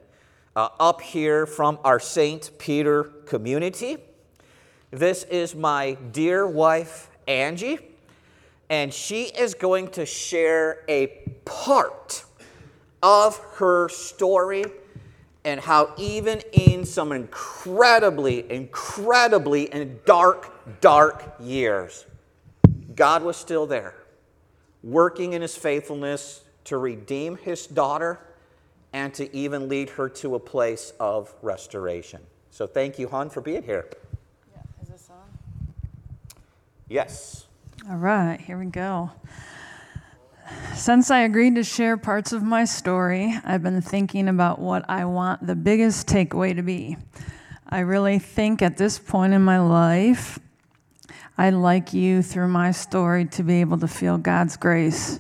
uh, 0.55 0.69
up 0.79 1.01
here 1.01 1.47
from 1.47 1.79
our 1.83 1.99
St. 1.99 2.51
Peter 2.59 3.05
community. 3.05 3.97
This 4.91 5.25
is 5.25 5.55
my 5.55 5.95
dear 6.13 6.47
wife, 6.47 7.11
Angie, 7.27 7.79
and 8.73 8.93
she 8.93 9.25
is 9.25 9.53
going 9.53 9.87
to 9.87 10.07
share 10.07 10.79
a 10.89 11.09
part 11.45 12.25
of 13.03 13.37
her 13.57 13.91
story 13.91 14.65
and 15.45 15.61
how, 15.61 15.93
even 15.99 16.41
in 16.53 16.87
some 16.87 17.13
incredibly, 17.13 18.51
incredibly, 18.51 19.71
and 19.71 20.03
dark, 20.07 20.81
dark 20.81 21.35
years, 21.39 22.07
God 22.97 23.23
was 23.23 23.37
still 23.37 23.67
there, 23.67 23.95
working 24.83 25.35
in 25.35 25.43
his 25.43 25.55
faithfulness 25.55 26.41
to 26.65 26.79
redeem 26.79 27.37
his 27.37 27.67
daughter 27.67 28.21
and 28.95 29.13
to 29.13 29.37
even 29.37 29.69
lead 29.69 29.91
her 29.91 30.09
to 30.09 30.35
a 30.35 30.41
place 30.41 30.95
of 30.99 31.35
restoration. 31.43 32.23
So, 32.51 32.67
thank 32.67 32.99
you, 32.99 33.07
Hun, 33.09 33.29
for 33.29 33.43
being 33.43 33.65
here. 33.65 33.87
Yeah, 34.55 34.63
is 34.81 34.89
this 34.89 35.11
on? 35.11 35.29
Yes. 36.89 37.45
All 37.91 37.97
right, 37.97 38.41
here 38.41 38.57
we 38.57 38.67
go. 38.67 39.11
Since 40.73 41.11
I 41.11 41.23
agreed 41.23 41.57
to 41.57 41.65
share 41.65 41.97
parts 41.97 42.33
of 42.33 42.41
my 42.41 42.65
story, 42.65 43.37
I've 43.45 43.65
been 43.65 43.83
thinking 43.83 44.29
about 44.29 44.61
what 44.61 44.89
I 44.89 45.05
want 45.05 45.45
the 45.45 45.57
biggest 45.57 46.07
takeaway 46.07 46.55
to 46.55 46.63
be. 46.63 46.97
I 47.69 47.81
really 47.81 48.21
think 48.21 48.63
at 48.63 48.77
this 48.77 49.01
point 49.01 49.33
in 49.33 49.43
my 49.43 49.59
life, 49.59 50.39
I'd 51.37 51.55
like 51.55 51.93
you 51.93 52.23
through 52.23 52.49
my 52.49 52.71
story 52.71 53.25
to 53.25 53.43
be 53.43 53.61
able 53.61 53.79
to 53.79 53.89
feel 53.89 54.17
God's 54.17 54.57
grace 54.57 55.19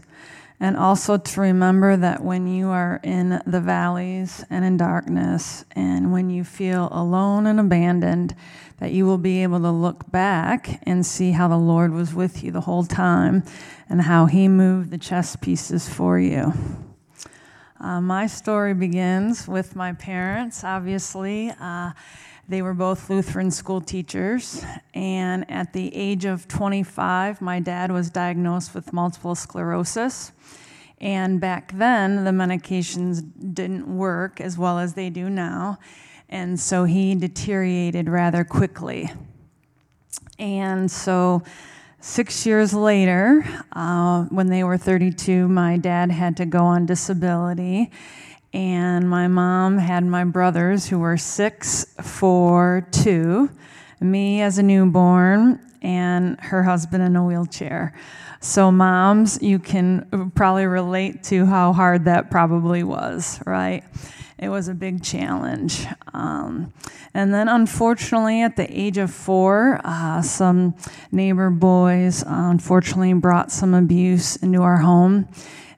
and 0.63 0.77
also 0.77 1.19
to 1.19 1.41
remember 1.41 1.97
that 1.97 2.23
when 2.23 2.47
you 2.47 2.69
are 2.69 3.01
in 3.03 3.43
the 3.45 3.61
valleys 3.61 4.45
and 4.49 4.65
in 4.65 4.77
darkness 4.77 5.65
and 5.73 6.13
when 6.13 6.31
you 6.31 6.45
feel 6.45 6.89
alone 6.93 7.47
and 7.47 7.59
abandoned, 7.59 8.37
that 8.79 8.93
you 8.93 9.05
will 9.05 9.19
be 9.19 9.43
able 9.43 9.59
to 9.59 9.73
look 9.73 10.09
back 10.13 10.81
and 10.85 11.05
see 11.05 11.33
how 11.33 11.49
the 11.49 11.57
Lord 11.57 11.93
was 11.93 12.15
with 12.15 12.45
you 12.45 12.53
the 12.53 12.61
whole 12.61 12.85
time 12.85 13.43
and 13.89 14.03
how 14.03 14.27
He 14.27 14.47
moved 14.47 14.93
the 14.93 14.99
chess 14.99 15.35
pieces 15.35 15.89
for 15.89 16.21
you. 16.21 16.53
Uh, 17.81 18.01
my 18.01 18.29
story 18.29 18.73
begins 18.73 19.49
with 19.49 19.75
my 19.75 19.93
parents, 19.95 20.63
obviously. 20.63 21.53
Uh, 21.61 21.91
they 22.49 22.61
were 22.61 22.75
both 22.75 23.09
Lutheran 23.09 23.51
school 23.51 23.81
teachers, 23.81 24.65
and 24.95 25.49
at 25.51 25.73
the 25.73 25.95
age 25.95 26.25
of 26.25 26.49
25, 26.49 27.41
my 27.41 27.61
dad 27.61 27.93
was 27.93 28.11
diagnosed 28.11 28.75
with 28.75 28.93
multiple 28.93 29.35
sclerosis. 29.35 30.33
And 31.01 31.41
back 31.41 31.73
then, 31.77 32.25
the 32.25 32.31
medications 32.31 33.23
didn't 33.55 33.87
work 33.87 34.41
as 34.41 34.57
well 34.57 34.79
as 34.79 34.95
they 34.95 35.11
do 35.11 35.29
now. 35.29 35.79
And 36.29 36.59
so 36.59 36.85
he 36.85 37.15
deteriorated 37.15 38.09
rather 38.09 38.45
quickly. 38.45 39.11
And 40.39 40.91
so, 40.91 41.43
six 42.01 42.47
years 42.47 42.73
later, 42.73 43.45
uh, 43.73 44.25
when 44.25 44.49
they 44.49 44.65
were 44.65 44.79
32, 44.79 45.49
my 45.49 45.77
dad 45.77 46.11
had 46.11 46.37
to 46.39 46.47
go 46.47 46.61
on 46.61 46.87
disability. 46.87 47.91
And 48.53 49.09
my 49.09 49.29
mom 49.29 49.79
had 49.79 50.05
my 50.05 50.25
brothers 50.25 50.87
who 50.87 50.99
were 50.99 51.17
six, 51.17 51.87
four, 52.03 52.87
two, 52.91 53.51
me 54.01 54.43
as 54.43 54.59
a 54.59 54.63
newborn, 54.63 55.59
and 55.81 56.39
her 56.41 56.63
husband 56.63 57.03
in 57.03 57.17
a 57.17 57.25
wheelchair. 57.25 57.95
So, 58.41 58.71
moms, 58.71 59.41
you 59.41 59.59
can 59.59 60.31
probably 60.35 60.67
relate 60.67 61.23
to 61.25 61.47
how 61.47 61.73
hard 61.73 62.05
that 62.07 62.31
probably 62.31 62.83
was, 62.83 63.41
right? 63.47 63.85
It 64.39 64.49
was 64.49 64.67
a 64.67 64.75
big 64.75 65.03
challenge. 65.03 65.87
Um, 66.13 66.73
and 67.15 67.33
then, 67.33 67.49
unfortunately, 67.49 68.43
at 68.43 68.57
the 68.57 68.67
age 68.69 68.99
of 68.99 69.13
four, 69.13 69.81
uh, 69.85 70.23
some 70.23 70.75
neighbor 71.13 71.51
boys 71.51 72.25
uh, 72.25 72.27
unfortunately 72.29 73.13
brought 73.15 73.53
some 73.53 73.75
abuse 73.75 74.37
into 74.37 74.61
our 74.61 74.79
home. 74.79 75.29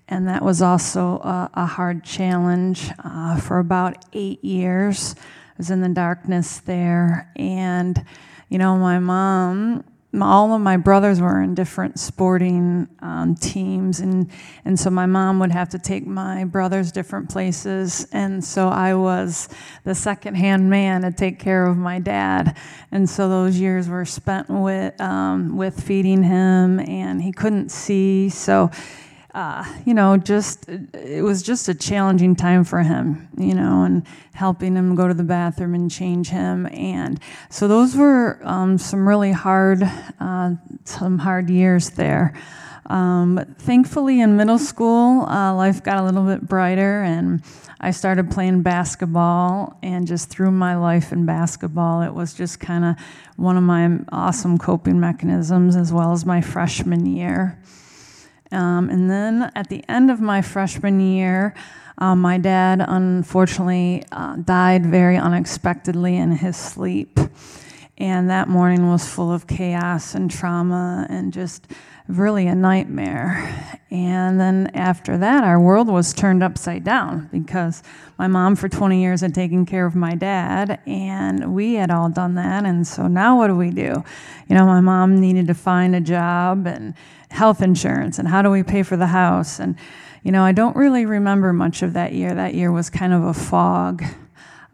And 0.09 0.29
that 0.29 0.43
was 0.43 0.61
also 0.61 1.19
a, 1.19 1.51
a 1.55 1.67
hard 1.67 2.05
challenge 2.05 2.91
uh, 3.03 3.39
for 3.39 3.59
about 3.59 4.05
eight 4.13 4.45
years. 4.45 5.15
I 5.19 5.55
was 5.59 5.71
in 5.71 5.81
the 5.81 5.89
darkness 5.89 6.61
there. 6.61 7.31
And, 7.37 8.05
you 8.49 8.59
know, 8.59 8.77
my 8.77 8.99
mom 8.99 9.85
all 10.23 10.53
of 10.53 10.61
my 10.61 10.77
brothers 10.77 11.21
were 11.21 11.41
in 11.43 11.55
different 11.55 11.99
sporting 11.99 12.89
um, 13.01 13.35
teams, 13.35 14.01
and, 14.01 14.31
and 14.65 14.79
so 14.79 14.91
my 14.91 15.07
mom 15.07 15.39
would 15.41 15.51
have 15.51 15.69
to 15.71 15.79
take 15.79 16.07
my 16.07 16.45
brothers 16.45 16.93
different 16.93 17.29
places, 17.29 18.07
and 18.13 18.45
so 18.45 18.69
I 18.69 18.95
was 18.95 19.49
the 19.85 19.95
second-hand 19.95 20.69
man 20.71 21.03
to 21.03 21.13
take 21.13 21.39
care 21.39 21.67
of 21.67 21.77
my 21.77 21.99
dad, 21.99 22.57
and 22.93 23.09
so 23.09 23.29
those 23.29 23.59
years 23.59 23.89
were 23.89 24.05
spent 24.05 24.49
with 24.49 24.99
um, 25.01 25.57
with 25.57 25.83
feeding 25.83 26.23
him, 26.23 26.81
and 26.81 27.23
he 27.23 27.33
couldn't 27.33 27.71
see, 27.71 28.29
so 28.29 28.71
uh, 29.35 29.65
you 29.85 29.95
know, 29.95 30.17
just 30.17 30.69
it 30.69 31.23
was 31.23 31.43
just 31.43 31.69
a 31.69 31.75
challenging 31.75 32.37
time 32.37 32.65
for 32.65 32.81
him, 32.81 33.29
you 33.37 33.55
know, 33.55 33.83
and 33.83 34.07
helping 34.33 34.77
him 34.77 34.95
go 34.95 35.09
to 35.09 35.15
the 35.15 35.25
bathroom 35.25 35.75
and 35.75 35.91
change 35.91 36.29
him, 36.29 36.67
and 36.67 37.21
so 37.51 37.67
those 37.67 37.97
were 37.97 38.41
um, 38.45 38.79
some 38.79 39.09
really 39.09 39.33
hard, 39.33 39.83
uh, 40.21 40.53
some 40.85 41.19
hard 41.19 41.51
years 41.51 41.91
there. 41.91 42.33
Um, 42.87 43.37
but 43.37 43.59
thankfully, 43.59 44.21
in 44.21 44.37
middle 44.37 44.59
school, 44.59 45.23
uh, 45.23 45.55
life 45.55 45.83
got 45.83 45.99
a 45.99 46.05
little 46.05 46.25
bit 46.25 46.47
brighter, 46.47 47.03
and 47.03 47.43
I 47.81 47.91
started 47.91 48.31
playing 48.31 48.63
basketball. 48.63 49.79
And 49.83 50.07
just 50.07 50.29
through 50.29 50.51
my 50.51 50.77
life 50.77 51.11
in 51.11 51.27
basketball, 51.27 52.03
it 52.03 52.13
was 52.13 52.35
just 52.35 52.61
kind 52.61 52.85
of 52.85 52.97
one 53.37 53.57
of 53.57 53.63
my 53.63 53.99
awesome 54.13 54.59
coping 54.59 55.01
mechanisms, 55.01 55.77
as 55.77 55.93
well 55.93 56.13
as 56.13 56.25
my 56.25 56.41
freshman 56.41 57.07
year. 57.07 57.59
Um, 58.53 58.91
and 58.91 59.11
then 59.11 59.51
at 59.55 59.69
the 59.69 59.85
end 59.89 60.11
of 60.11 60.21
my 60.21 60.43
freshman 60.43 61.01
year, 61.01 61.55
um, 61.99 62.21
my 62.21 62.39
dad 62.39 62.85
unfortunately 62.87 64.05
uh, 64.13 64.37
died 64.37 64.87
very 64.87 65.17
unexpectedly 65.17 66.17
in 66.17 66.33
his 66.33 66.57
sleep. 66.57 67.19
And 67.97 68.29
that 68.31 68.49
morning 68.49 68.89
was 68.89 69.09
full 69.09 69.33
of 69.33 69.47
chaos 69.47 70.15
and 70.15 70.31
trauma 70.31 71.07
and 71.09 71.33
just 71.33 71.69
really 72.09 72.47
a 72.47 72.55
nightmare. 72.55 73.79
And 73.91 74.39
then 74.41 74.71
after 74.75 75.17
that, 75.19 75.45
our 75.45 75.61
world 75.61 75.89
was 75.89 76.13
turned 76.13 76.43
upside 76.43 76.85
down 76.85 77.29
because 77.33 77.83
my 78.19 78.27
mom, 78.27 78.57
for 78.57 78.69
20 78.69 79.01
years, 79.01 79.21
had 79.21 79.35
taken 79.35 79.65
care 79.65 79.87
of 79.87 79.95
my 79.95 80.15
dad, 80.15 80.81
and 80.87 81.55
we 81.55 81.75
had 81.75 81.91
all 81.91 82.09
done 82.09 82.35
that. 82.35 82.65
And 82.65 82.87
so 82.87 83.07
now 83.07 83.39
what 83.39 83.47
do 83.47 83.57
we 83.57 83.71
do? 83.71 84.05
You 84.49 84.57
know, 84.57 84.67
my 84.67 84.81
mom 84.81 85.21
needed 85.21 85.47
to 85.47 85.55
find 85.55 85.95
a 85.95 86.01
job 86.01 86.67
and 86.67 86.95
health 87.31 87.63
insurance, 87.63 88.19
and 88.19 88.29
how 88.29 88.43
do 88.43 88.51
we 88.51 88.63
pay 88.63 88.83
for 88.83 88.97
the 88.97 89.07
house? 89.07 89.59
And, 89.59 89.77
you 90.23 90.33
know, 90.33 90.45
I 90.45 90.53
don't 90.53 90.77
really 90.77 91.07
remember 91.07 91.53
much 91.53 91.83
of 91.83 91.93
that 91.95 92.13
year. 92.13 92.35
That 92.35 92.55
year 92.55 92.73
was 92.73 92.91
kind 92.91 93.13
of 93.13 93.23
a 93.23 93.35
fog. 93.35 94.05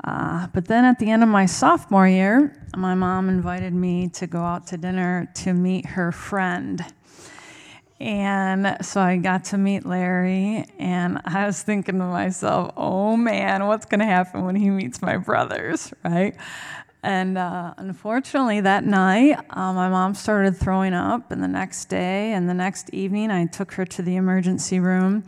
Uh, 0.03 0.47
but 0.55 0.67
then 0.67 0.85
at 0.85 0.99
the 0.99 1.11
end 1.11 1.23
of 1.23 1.29
my 1.29 1.47
sophomore 1.47 2.09
year, 2.09 2.57
my 2.77 2.95
mom 2.95 3.29
invited 3.29 3.75
me 3.75 4.09
to 4.09 4.27
go 4.27 4.41
out 4.41 4.67
to 4.69 4.77
dinner 4.77 5.31
to 5.35 5.53
meet 5.53 5.85
her 5.87 6.11
friend. 6.11 6.85
And 8.01 8.79
so 8.81 9.03
I 9.03 9.19
got 9.19 9.45
to 9.47 9.59
meet 9.59 9.85
Larry, 9.85 10.65
and 10.79 11.21
I 11.27 11.45
was 11.45 11.63
thinking 11.63 11.99
to 11.99 12.05
myself, 12.07 12.73
oh 12.79 13.15
man, 13.15 13.67
what's 13.67 13.85
going 13.85 14.01
to 14.01 14.07
happen 14.07 14.47
when 14.47 14.57
he 14.57 14.71
meets 14.71 15.03
my 15.03 15.19
brothers, 15.19 15.93
right? 16.03 16.35
And 17.03 17.37
uh, 17.37 17.75
unfortunately, 17.77 18.63
that 18.63 18.85
night, 18.85 19.39
uh, 19.51 19.73
my 19.75 19.91
mom 19.91 20.15
started 20.15 20.57
throwing 20.57 20.95
up, 20.95 21.31
and 21.31 21.43
the 21.43 21.49
next 21.49 21.91
day 21.91 22.33
and 22.33 22.49
the 22.49 22.55
next 22.55 22.89
evening, 22.91 23.31
I 23.31 23.45
took 23.45 23.73
her 23.73 23.85
to 23.85 24.03
the 24.03 24.17
emergency 24.17 24.81
room. 24.81 25.25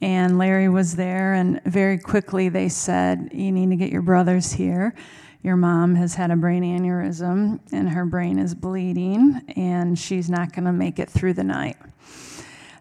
And 0.00 0.38
Larry 0.38 0.68
was 0.68 0.96
there, 0.96 1.32
and 1.34 1.62
very 1.64 1.98
quickly 1.98 2.48
they 2.48 2.68
said, 2.68 3.30
You 3.32 3.50
need 3.50 3.70
to 3.70 3.76
get 3.76 3.90
your 3.90 4.02
brothers 4.02 4.52
here. 4.52 4.94
Your 5.42 5.56
mom 5.56 5.94
has 5.94 6.14
had 6.14 6.30
a 6.30 6.36
brain 6.36 6.62
aneurysm, 6.62 7.60
and 7.72 7.88
her 7.88 8.04
brain 8.04 8.38
is 8.38 8.54
bleeding, 8.54 9.40
and 9.56 9.98
she's 9.98 10.28
not 10.28 10.52
going 10.52 10.64
to 10.64 10.72
make 10.72 10.98
it 10.98 11.08
through 11.08 11.34
the 11.34 11.44
night. 11.44 11.76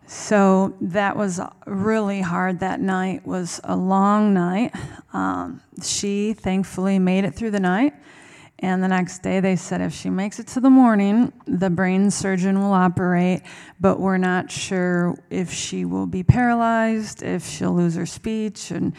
So 0.08 0.76
that 0.82 1.16
was 1.16 1.40
really 1.66 2.22
hard. 2.22 2.60
That 2.60 2.80
night 2.80 3.26
was 3.26 3.60
a 3.64 3.76
long 3.76 4.34
night. 4.34 4.74
Um, 5.14 5.62
she 5.82 6.34
thankfully 6.34 7.00
made 7.00 7.24
it 7.24 7.34
through 7.36 7.52
the 7.52 7.60
night. 7.60 7.94
And 8.60 8.82
the 8.82 8.88
next 8.88 9.22
day, 9.22 9.42
they 9.42 9.58
said 9.58 9.82
if 9.82 9.94
she 9.94 10.10
makes 10.10 10.40
it 10.40 10.48
to 10.48 10.62
the 10.62 10.70
morning, 10.70 11.34
the 11.46 11.70
brain 11.70 12.10
surgeon 12.10 12.60
will 12.60 12.72
operate, 12.72 13.42
but 13.82 14.00
we're 14.00 14.18
not 14.18 14.50
sure 14.50 15.16
if 15.30 15.52
she 15.52 15.84
will 15.84 16.06
be 16.06 16.24
paralyzed, 16.24 17.22
if 17.22 17.46
she'll 17.46 17.76
lose 17.76 17.96
her 17.96 18.06
speech. 18.06 18.72
And 18.72 18.94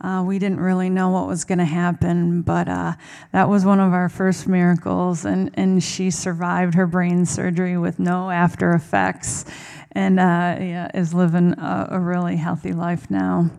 uh, 0.00 0.22
we 0.24 0.38
didn't 0.38 0.60
really 0.60 0.88
know 0.88 1.10
what 1.10 1.26
was 1.26 1.44
going 1.44 1.58
to 1.58 1.64
happen, 1.64 2.42
but 2.42 2.68
uh, 2.68 2.94
that 3.32 3.48
was 3.48 3.64
one 3.64 3.80
of 3.80 3.92
our 3.92 4.08
first 4.08 4.46
miracles. 4.46 5.24
And, 5.24 5.50
and 5.54 5.82
she 5.82 6.10
survived 6.10 6.74
her 6.74 6.86
brain 6.86 7.26
surgery 7.26 7.76
with 7.76 7.98
no 7.98 8.30
after 8.30 8.72
effects. 8.72 9.44
and 9.92 10.20
uh, 10.20 10.56
yeah, 10.60 10.88
is 10.94 11.12
living 11.12 11.58
a, 11.58 11.88
a 11.92 12.00
really 12.00 12.36
healthy 12.36 12.72
life 12.72 13.10
now. 13.10 13.50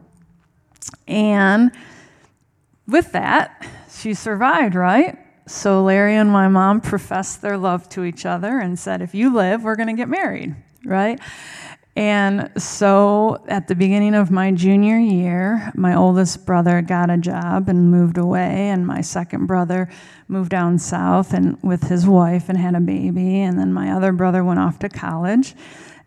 And 1.08 1.72
with 2.88 3.12
that, 3.12 3.68
she 3.92 4.14
survived, 4.14 4.76
right? 4.76 5.18
So 5.48 5.84
Larry 5.84 6.16
and 6.16 6.32
my 6.32 6.48
mom 6.48 6.82
professed 6.82 7.42
their 7.42 7.58
love 7.58 7.90
to 7.90 8.04
each 8.04 8.26
other 8.26 8.60
and 8.60 8.78
said, 8.78 9.02
if 9.02 9.14
you 9.16 9.34
live, 9.34 9.64
we're 9.64 9.76
going 9.76 9.88
to 9.88 10.00
get 10.00 10.08
married, 10.08 10.56
right? 10.86 11.20
And 11.96 12.50
so 12.58 13.44
at 13.50 13.68
the 13.68 13.76
beginning 13.76 14.16
of 14.16 14.32
my 14.32 14.52
junior 14.52 14.98
year, 14.98 15.74
my 15.76 15.94
oldest 15.94 16.46
brother 16.46 16.82
got 16.82 17.10
a 17.10 17.18
job 17.18 17.68
and 17.68 17.92
moved 17.92 18.18
away, 18.18 18.70
and 18.70 18.88
my 18.88 19.02
second 19.02 19.48
brother 19.48 19.90
moved 20.30 20.52
down 20.52 20.80
south 20.80 21.34
and 21.34 21.62
with 21.62 21.90
his 21.90 22.08
wife 22.08 22.48
and 22.48 22.58
had 22.58 22.76
a 22.76 22.80
baby, 22.80 23.42
and 23.42 23.60
then 23.60 23.74
my 23.74 23.92
other 23.92 24.14
brother 24.14 24.42
went 24.44 24.60
off 24.60 24.80
to 24.80 24.90
college. 24.90 25.54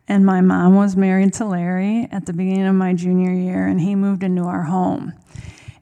And 0.09 0.25
my 0.25 0.41
mom 0.41 0.75
was 0.75 0.97
married 0.97 1.35
to 1.35 1.45
Larry 1.45 2.09
at 2.11 2.26
the 2.26 2.33
beginning 2.33 2.67
of 2.67 2.75
my 2.75 2.95
junior 2.95 3.33
year, 3.33 3.67
and 3.67 3.81
he 3.81 3.95
moved 3.95 4.23
into 4.23 4.45
our 4.45 4.64
home. 4.64 5.12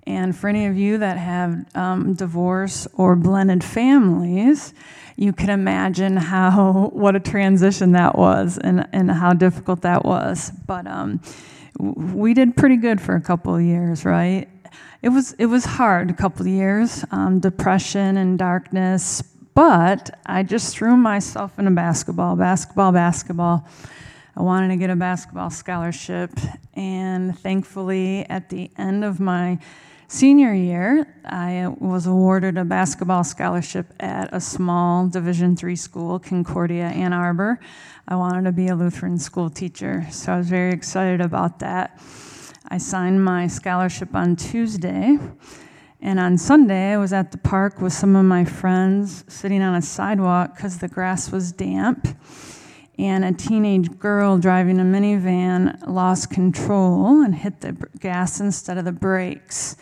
And 0.07 0.37
for 0.37 0.49
any 0.49 0.67
of 0.67 0.77
you 0.77 0.99
that 0.99 1.17
have 1.17 1.65
um, 1.77 2.15
divorce 2.15 2.89
or 2.95 3.15
blended 3.15 3.63
families, 3.63 4.75
you 5.17 5.33
can 5.33 5.51
imagine 5.51 6.17
how 6.17 6.91
what 6.93 7.15
a 7.15 7.21
transition 7.21 7.93
that 7.93 8.17
was 8.17 8.59
and, 8.59 8.89
and 8.93 9.11
how 9.11 9.33
difficult 9.33 9.83
that 9.83 10.05
was. 10.05 10.51
But 10.67 10.87
um, 10.87 11.21
we 11.79 12.35
did 12.35 12.57
pretty 12.57 12.77
good 12.77 13.01
for 13.01 13.15
a 13.15 13.21
couple 13.21 13.55
of 13.55 13.63
years, 13.63 14.05
right? 14.05 14.49
It 15.03 15.09
was 15.09 15.33
it 15.33 15.47
was 15.47 15.65
hard 15.65 16.11
a 16.11 16.15
couple 16.15 16.43
of 16.43 16.53
years, 16.53 17.05
um, 17.11 17.41
depression 17.41 18.17
and 18.17 18.39
darkness. 18.39 19.23
But 19.55 20.19
I 20.25 20.45
just 20.45 20.75
threw 20.75 20.97
myself 20.97 21.59
into 21.59 21.73
basketball, 21.73 22.37
basketball, 22.37 22.93
basketball. 22.93 23.67
I 24.35 24.43
wanted 24.43 24.69
to 24.69 24.77
get 24.77 24.89
a 24.89 24.97
basketball 24.97 25.51
scholarship, 25.51 26.31
and 26.75 27.39
thankfully, 27.39 28.25
at 28.31 28.49
the 28.49 28.71
end 28.79 29.05
of 29.05 29.21
my 29.21 29.59
Senior 30.13 30.53
year, 30.53 31.07
I 31.25 31.69
was 31.79 32.07
awarded 32.07 32.59
a 32.59 32.67
basketball 32.67 33.25
scholarship 33.25 33.95
at 33.99 34.29
a 34.31 34.43
small 34.43 35.09
Division 35.09 35.57
three 35.57 35.75
school, 35.75 36.19
Concordia, 36.19 36.85
Ann 36.85 37.15
Arbor. 37.15 37.59
I 38.07 38.17
wanted 38.17 38.45
to 38.45 38.53
be 38.53 38.69
a 38.69 38.77
Lutheran 38.77 39.17
school 39.17 39.49
teacher, 39.49 40.07
so 40.11 40.35
I 40.35 40.37
was 40.37 40.51
very 40.51 40.71
excited 40.71 41.23
about 41.23 41.61
that. 41.61 41.99
I 42.69 42.77
signed 42.77 43.25
my 43.25 43.47
scholarship 43.47 44.15
on 44.15 44.37
Tuesday, 44.37 45.19
and 46.03 46.21
on 46.21 46.37
Sunday, 46.37 46.93
I 46.93 46.99
was 46.99 47.15
at 47.15 47.33
the 47.33 47.39
park 47.39 47.81
with 47.81 47.95
some 47.95 48.15
of 48.15 48.27
my 48.27 48.45
friends 48.45 49.25
sitting 49.29 49.63
on 49.63 49.75
a 49.75 49.83
sidewalk 49.83 50.57
because 50.57 50.77
the 50.77 50.89
grass 50.89 51.33
was 51.33 51.53
damp. 51.53 52.07
And 52.99 53.25
a 53.25 53.33
teenage 53.33 53.99
girl 53.99 54.37
driving 54.37 54.79
a 54.79 54.85
minivan 54.85 55.89
lost 55.89 56.29
control 56.29 57.23
and 57.23 57.35
hit 57.35 57.63
the 57.63 57.73
gas 57.99 58.39
instead 58.41 58.77
of 58.77 58.85
the 58.85 58.93
brakes 58.93 59.77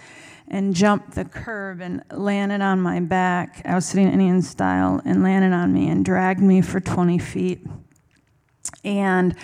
and 0.50 0.74
jumped 0.74 1.12
the 1.12 1.24
curb 1.24 1.80
and 1.80 2.02
landed 2.10 2.60
on 2.60 2.80
my 2.80 2.98
back. 2.98 3.62
I 3.64 3.76
was 3.76 3.86
sitting 3.86 4.08
Indian 4.08 4.42
style 4.42 5.00
and 5.04 5.22
landed 5.22 5.52
on 5.52 5.72
me 5.72 5.88
and 5.88 6.04
dragged 6.04 6.40
me 6.40 6.60
for 6.60 6.80
20 6.80 7.18
feet. 7.18 7.64
And, 8.82 9.36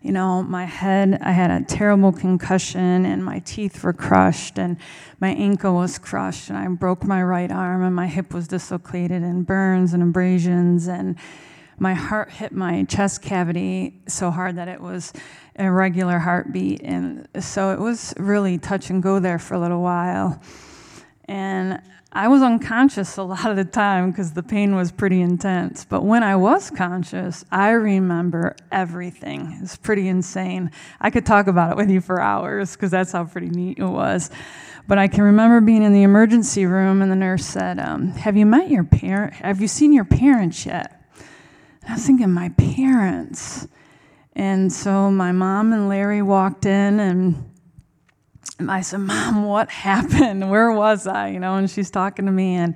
you 0.00 0.10
know, 0.10 0.42
my 0.42 0.64
head, 0.64 1.18
I 1.20 1.32
had 1.32 1.50
a 1.50 1.64
terrible 1.64 2.12
concussion 2.12 3.04
and 3.04 3.22
my 3.22 3.40
teeth 3.40 3.84
were 3.84 3.92
crushed 3.92 4.58
and 4.58 4.78
my 5.20 5.28
ankle 5.28 5.74
was 5.74 5.98
crushed 5.98 6.48
and 6.48 6.56
I 6.56 6.66
broke 6.68 7.04
my 7.04 7.22
right 7.22 7.52
arm 7.52 7.82
and 7.82 7.94
my 7.94 8.06
hip 8.06 8.32
was 8.32 8.48
dislocated 8.48 9.22
and 9.22 9.46
burns 9.46 9.92
and 9.92 10.02
abrasions 10.02 10.88
and 10.88 11.16
my 11.78 11.94
heart 11.94 12.30
hit 12.30 12.52
my 12.52 12.84
chest 12.84 13.22
cavity 13.22 14.00
so 14.06 14.30
hard 14.30 14.56
that 14.56 14.68
it 14.68 14.80
was 14.80 15.12
a 15.56 15.70
regular 15.70 16.18
heartbeat. 16.18 16.82
And 16.82 17.28
so 17.40 17.72
it 17.72 17.80
was 17.80 18.14
really 18.16 18.58
touch 18.58 18.90
and 18.90 19.02
go 19.02 19.18
there 19.18 19.38
for 19.38 19.54
a 19.54 19.58
little 19.58 19.82
while. 19.82 20.40
And 21.26 21.80
I 22.16 22.28
was 22.28 22.42
unconscious 22.42 23.16
a 23.16 23.24
lot 23.24 23.46
of 23.46 23.56
the 23.56 23.64
time 23.64 24.10
because 24.10 24.32
the 24.32 24.42
pain 24.42 24.76
was 24.76 24.92
pretty 24.92 25.20
intense. 25.20 25.84
But 25.84 26.04
when 26.04 26.22
I 26.22 26.36
was 26.36 26.70
conscious, 26.70 27.44
I 27.50 27.70
remember 27.70 28.54
everything. 28.70 29.58
It's 29.60 29.76
pretty 29.76 30.06
insane. 30.06 30.70
I 31.00 31.10
could 31.10 31.26
talk 31.26 31.48
about 31.48 31.72
it 31.72 31.76
with 31.76 31.90
you 31.90 32.00
for 32.00 32.20
hours 32.20 32.76
because 32.76 32.92
that's 32.92 33.10
how 33.10 33.24
pretty 33.24 33.50
neat 33.50 33.78
it 33.78 33.84
was. 33.84 34.30
But 34.86 34.98
I 34.98 35.08
can 35.08 35.24
remember 35.24 35.60
being 35.60 35.82
in 35.82 35.92
the 35.92 36.04
emergency 36.04 36.66
room 36.66 37.02
and 37.02 37.10
the 37.10 37.16
nurse 37.16 37.46
said, 37.46 37.80
um, 37.80 38.12
"Have 38.12 38.36
you 38.36 38.46
met 38.46 38.70
your 38.70 38.84
parent? 38.84 39.34
Have 39.34 39.60
you 39.60 39.66
seen 39.66 39.92
your 39.92 40.04
parents 40.04 40.66
yet?" 40.66 41.03
And 41.84 41.90
I 41.90 41.94
was 41.94 42.06
thinking, 42.06 42.30
"My 42.32 42.48
parents." 42.50 43.68
And 44.36 44.72
so 44.72 45.10
my 45.10 45.30
mom 45.30 45.72
and 45.72 45.88
Larry 45.88 46.20
walked 46.20 46.66
in 46.66 46.98
and 46.98 47.50
I 48.68 48.80
said, 48.80 49.00
Mom, 49.00 49.44
what 49.44 49.70
happened? 49.70 50.50
Where 50.50 50.72
was 50.72 51.06
I? 51.06 51.28
You 51.28 51.40
know, 51.40 51.56
and 51.56 51.70
she's 51.70 51.90
talking 51.90 52.26
to 52.26 52.32
me. 52.32 52.54
And 52.54 52.74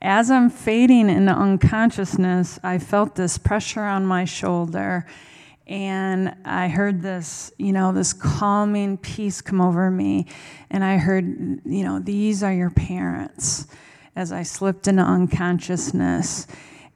as 0.00 0.30
I'm 0.30 0.50
fading 0.50 1.08
into 1.08 1.32
unconsciousness, 1.32 2.58
I 2.62 2.78
felt 2.78 3.14
this 3.14 3.38
pressure 3.38 3.82
on 3.82 4.06
my 4.06 4.24
shoulder. 4.24 5.06
And 5.66 6.34
I 6.44 6.68
heard 6.68 7.02
this, 7.02 7.52
you 7.56 7.72
know, 7.72 7.92
this 7.92 8.12
calming 8.12 8.98
peace 8.98 9.40
come 9.40 9.60
over 9.60 9.90
me. 9.90 10.26
And 10.70 10.84
I 10.84 10.98
heard, 10.98 11.24
you 11.64 11.84
know, 11.84 12.00
these 12.00 12.42
are 12.42 12.52
your 12.52 12.70
parents 12.70 13.68
as 14.16 14.32
I 14.32 14.42
slipped 14.42 14.88
into 14.88 15.02
unconsciousness. 15.02 16.46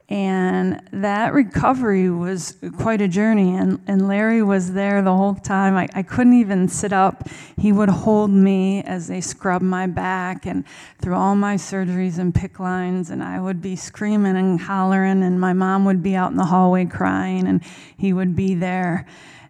And 0.09 0.81
that 0.93 1.33
recovery 1.33 2.09
was 2.11 2.57
quite 2.79 3.01
a 3.01 3.09
journey. 3.09 3.57
And, 3.57 3.81
and 3.89 4.07
Larry 4.07 4.41
was 4.41 4.73
there 4.73 5.03
the 5.03 5.15
whole 5.15 5.35
time. 5.35 5.77
I, 5.77 5.89
I 5.95 6.03
couldn't 6.05 6.35
even 6.35 6.69
sit 6.69 6.93
up. 6.93 7.29
He 7.57 7.73
would 7.73 7.89
hold 7.89 8.31
me 8.31 8.83
as 8.85 9.09
they 9.09 9.21
scrubbed 9.21 9.65
my 9.65 9.89
back 9.89 10.47
and 10.47 10.65
through 11.01 11.17
all 11.17 11.35
my 11.35 11.57
surgeries 11.57 12.19
and 12.19 12.33
PICC 12.33 12.61
lines. 12.61 13.11
And 13.11 13.21
I 13.21 13.41
would 13.41 13.61
be 13.61 13.75
screaming 13.75 14.37
and 14.37 14.61
hollering, 14.61 15.25
and 15.25 15.41
my 15.41 15.53
mom 15.53 15.85
would 15.87 16.05
be 16.05 16.15
out 16.15 16.31
in 16.31 16.37
the 16.37 16.45
hallway 16.45 16.85
crying, 16.85 17.49
and 17.49 17.61
he 17.97 18.13
would 18.13 18.37
be 18.37 18.55
there. 18.55 19.07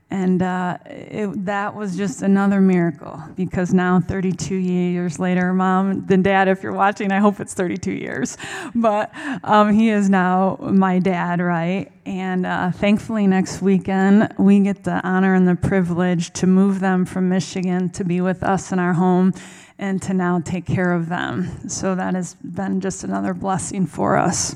And 0.08 0.40
uh, 0.40 0.78
it, 0.86 1.46
that 1.46 1.74
was 1.74 1.96
just 1.96 2.22
another 2.22 2.60
miracle 2.60 3.20
because 3.34 3.74
now, 3.74 4.00
32 4.00 4.54
years 4.54 5.18
later, 5.18 5.52
mom 5.52 6.06
and 6.08 6.22
dad, 6.22 6.46
if 6.46 6.62
you're 6.62 6.72
watching, 6.72 7.10
I 7.10 7.18
hope 7.18 7.40
it's 7.40 7.54
32 7.54 7.90
years. 7.90 8.38
But 8.72 9.10
um, 9.42 9.72
he 9.72 9.90
is 9.90 10.08
now 10.08 10.58
my 10.60 11.00
dad, 11.00 11.40
right? 11.40 11.90
And 12.04 12.46
uh, 12.46 12.70
thankfully, 12.70 13.26
next 13.26 13.60
weekend, 13.60 14.32
we 14.38 14.60
get 14.60 14.84
the 14.84 15.04
honor 15.04 15.34
and 15.34 15.48
the 15.48 15.56
privilege 15.56 16.32
to 16.34 16.46
move 16.46 16.78
them 16.78 17.04
from 17.04 17.28
Michigan 17.28 17.90
to 17.90 18.04
be 18.04 18.20
with 18.20 18.44
us 18.44 18.70
in 18.70 18.78
our 18.78 18.92
home 18.92 19.34
and 19.78 20.00
to 20.02 20.14
now 20.14 20.40
take 20.40 20.66
care 20.66 20.92
of 20.92 21.08
them. 21.08 21.68
So 21.68 21.96
that 21.96 22.14
has 22.14 22.34
been 22.34 22.80
just 22.80 23.02
another 23.02 23.34
blessing 23.34 23.86
for 23.86 24.16
us. 24.16 24.54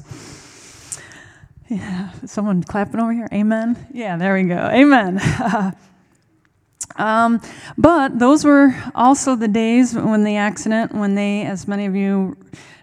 Yeah, 1.71 2.11
someone 2.27 2.65
clapping 2.65 2.99
over 2.99 3.13
here. 3.13 3.29
Amen. 3.33 3.77
Yeah, 3.93 4.17
there 4.17 4.35
we 4.35 4.43
go. 4.43 4.57
Amen. 4.57 5.21
um, 6.97 7.41
but 7.79 8.19
those 8.19 8.45
were 8.45 8.75
also 8.93 9.37
the 9.37 9.47
days 9.47 9.95
when 9.95 10.25
the 10.25 10.35
accident, 10.35 10.93
when 10.93 11.15
they, 11.15 11.43
as 11.43 11.69
many 11.69 11.87
of 11.87 11.95
you 11.95 12.37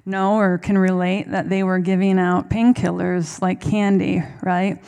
know 0.05 0.37
or 0.37 0.57
can 0.57 0.77
relate, 0.77 1.29
that 1.31 1.49
they 1.49 1.63
were 1.63 1.79
giving 1.79 2.17
out 2.17 2.49
painkillers 2.49 3.41
like 3.41 3.59
candy, 3.59 4.23
right? 4.41 4.81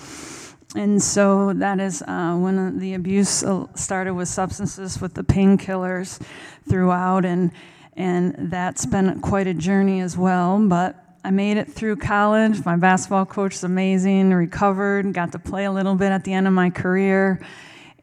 And 0.78 1.04
so 1.04 1.52
that 1.52 1.82
is 1.82 2.02
uh, 2.04 2.38
when 2.38 2.80
the 2.80 2.94
abuse 2.94 3.44
uh, 3.44 3.66
started 3.76 4.14
with 4.14 4.30
substances, 4.30 5.02
with 5.02 5.14
the 5.14 5.24
painkillers 5.24 6.22
throughout, 6.70 7.26
and 7.26 7.52
and 7.98 8.50
that's 8.50 8.86
been 8.86 9.20
quite 9.20 9.48
a 9.48 9.54
journey 9.54 10.00
as 10.00 10.18
well. 10.18 10.58
But 10.70 10.96
I 11.24 11.32
made 11.32 11.58
it 11.58 11.70
through 11.70 11.98
college. 11.98 12.64
My 12.66 12.78
basketball 12.78 13.26
coach 13.26 13.56
is 13.56 13.64
amazing, 13.64 14.34
recovered, 14.34 15.14
got 15.14 15.34
to 15.34 15.40
play 15.40 15.66
a 15.66 15.72
little 15.72 15.96
bit 15.96 16.12
at 16.12 16.24
the 16.24 16.32
end 16.34 16.48
of 16.48 16.54
my 16.54 16.70
career, 16.70 17.42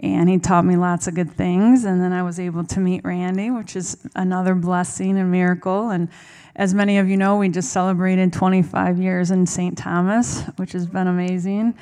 and 0.00 0.28
he 0.28 0.38
taught 0.38 0.66
me 0.66 0.76
lots 0.76 1.06
of 1.06 1.14
good 1.14 1.32
things. 1.32 1.84
And 1.84 2.02
then 2.02 2.12
I 2.12 2.22
was 2.22 2.38
able 2.38 2.64
to 2.64 2.80
meet 2.80 3.04
Randy, 3.04 3.50
which 3.50 3.74
is 3.74 3.96
another 4.14 4.54
blessing 4.54 5.16
and 5.16 5.30
miracle. 5.30 5.88
And 5.88 6.08
as 6.56 6.74
many 6.74 6.98
of 6.98 7.08
you 7.08 7.16
know, 7.16 7.38
we 7.38 7.48
just 7.48 7.70
celebrated 7.70 8.32
25 8.34 8.98
years 8.98 9.30
in 9.30 9.46
St. 9.46 9.78
Thomas, 9.78 10.42
which 10.56 10.72
has 10.72 10.86
been 10.86 11.06
amazing. 11.06 11.74